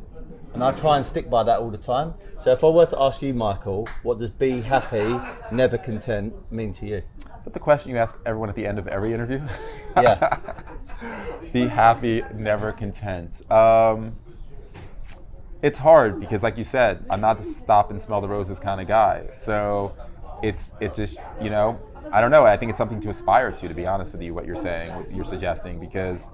And 0.54 0.64
I 0.64 0.72
try 0.72 0.96
and 0.98 1.06
stick 1.06 1.30
by 1.30 1.44
that 1.44 1.60
all 1.60 1.70
the 1.70 1.78
time. 1.78 2.16
So 2.40 2.52
if 2.52 2.64
I 2.64 2.70
were 2.70 2.86
to 2.88 3.00
ask 3.00 3.22
you, 3.22 3.34
Michael, 3.34 3.88
what 4.02 4.18
does 4.18 4.32
be 4.32 4.62
happy, 4.62 5.20
never 5.52 5.78
content 5.78 6.34
mean 6.52 6.74
to 6.74 6.86
you? 6.88 7.02
That 7.48 7.54
the 7.54 7.62
question 7.62 7.94
you 7.94 7.98
ask 7.98 8.20
everyone 8.26 8.50
at 8.50 8.56
the 8.56 8.68
end 8.68 8.78
of 8.78 8.90
every 8.90 9.14
interview? 9.14 9.40
Yeah. 9.96 10.38
Be 11.54 11.66
happy, 11.66 12.22
never 12.36 12.74
content. 12.74 13.50
Um, 13.50 14.18
it's 15.62 15.78
hard 15.78 16.20
because, 16.20 16.44
like 16.44 16.58
you 16.58 16.66
said, 16.66 17.06
I'm 17.10 17.22
not 17.22 17.38
the 17.38 17.44
stop 17.44 17.90
and 17.90 18.00
smell 18.00 18.20
the 18.20 18.28
roses 18.28 18.60
kind 18.60 18.82
of 18.82 18.88
guy. 18.88 19.28
So 19.36 19.96
it's 20.44 20.74
it's 20.82 20.98
just 20.98 21.20
you 21.42 21.50
know 21.50 21.80
I 22.12 22.20
don't 22.20 22.32
know. 22.32 22.46
I 22.46 22.58
think 22.58 22.70
it's 22.70 22.78
something 22.78 23.00
to 23.00 23.10
aspire 23.10 23.52
to. 23.54 23.68
To 23.68 23.74
be 23.74 23.88
honest 23.88 24.12
with 24.12 24.22
you, 24.22 24.36
what 24.36 24.46
you're 24.46 24.58
saying, 24.58 24.94
what 24.94 25.10
you're 25.10 25.26
suggesting, 25.26 25.80
because 25.80 26.30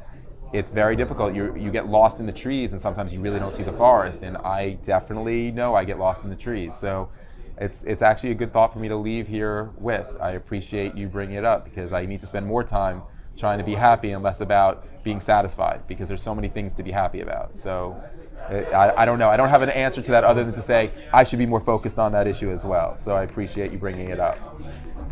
it's 0.52 0.71
very 0.71 0.95
difficult. 0.95 1.36
You 1.36 1.56
you 1.56 1.71
get 1.71 1.88
lost 1.88 2.19
in 2.19 2.26
the 2.26 2.34
trees, 2.34 2.73
and 2.73 2.82
sometimes 2.82 3.13
you 3.13 3.21
really 3.21 3.39
don't 3.39 3.54
see 3.54 3.63
the 3.63 3.71
forest. 3.71 4.23
And 4.23 4.36
I 4.38 4.80
definitely 4.82 5.52
know 5.52 5.76
I 5.76 5.86
get 5.86 5.99
lost 5.99 6.23
in 6.23 6.32
the 6.32 6.36
trees. 6.36 6.76
So 6.76 7.10
it's 7.57 7.83
it's 7.83 8.01
actually 8.01 8.31
a 8.31 8.35
good 8.35 8.51
thought 8.51 8.73
for 8.73 8.79
me 8.79 8.87
to 8.87 8.95
leave 8.95 9.27
here 9.27 9.71
with. 9.77 10.07
I 10.19 10.31
appreciate 10.31 10.95
you 10.95 11.07
bringing 11.07 11.35
it 11.35 11.45
up 11.45 11.63
because 11.63 11.93
I 11.93 12.05
need 12.05 12.19
to 12.21 12.27
spend 12.27 12.45
more 12.45 12.63
time 12.63 13.01
trying 13.37 13.57
to 13.57 13.63
be 13.63 13.75
happy 13.75 14.11
and 14.11 14.23
less 14.23 14.41
about 14.41 14.85
being 15.03 15.19
satisfied 15.19 15.81
because 15.87 16.07
there's 16.07 16.21
so 16.21 16.35
many 16.35 16.47
things 16.47 16.73
to 16.75 16.83
be 16.83 16.91
happy 16.91 17.21
about. 17.21 17.57
So 17.57 18.01
uh, 18.49 18.55
I, 18.75 19.03
I 19.03 19.05
don't 19.05 19.19
know. 19.19 19.29
I 19.29 19.37
don't 19.37 19.49
have 19.49 19.61
an 19.61 19.69
answer 19.69 20.01
to 20.01 20.11
that 20.11 20.23
other 20.23 20.43
than 20.43 20.53
to 20.53 20.61
say 20.61 20.91
I 21.13 21.23
should 21.23 21.39
be 21.39 21.45
more 21.45 21.59
focused 21.59 21.99
on 21.99 22.11
that 22.13 22.27
issue 22.27 22.51
as 22.51 22.63
well. 22.65 22.97
So 22.97 23.15
I 23.15 23.23
appreciate 23.23 23.71
you 23.71 23.77
bringing 23.77 24.09
it 24.09 24.19
up. 24.19 24.37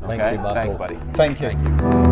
Thank 0.02 0.22
you, 0.32 0.38
Michael. 0.40 0.54
Thanks, 0.54 0.76
buddy. 0.76 0.98
Thank 1.14 1.42
you. 1.42 1.50
Thank 1.52 1.82
you. 1.82 2.11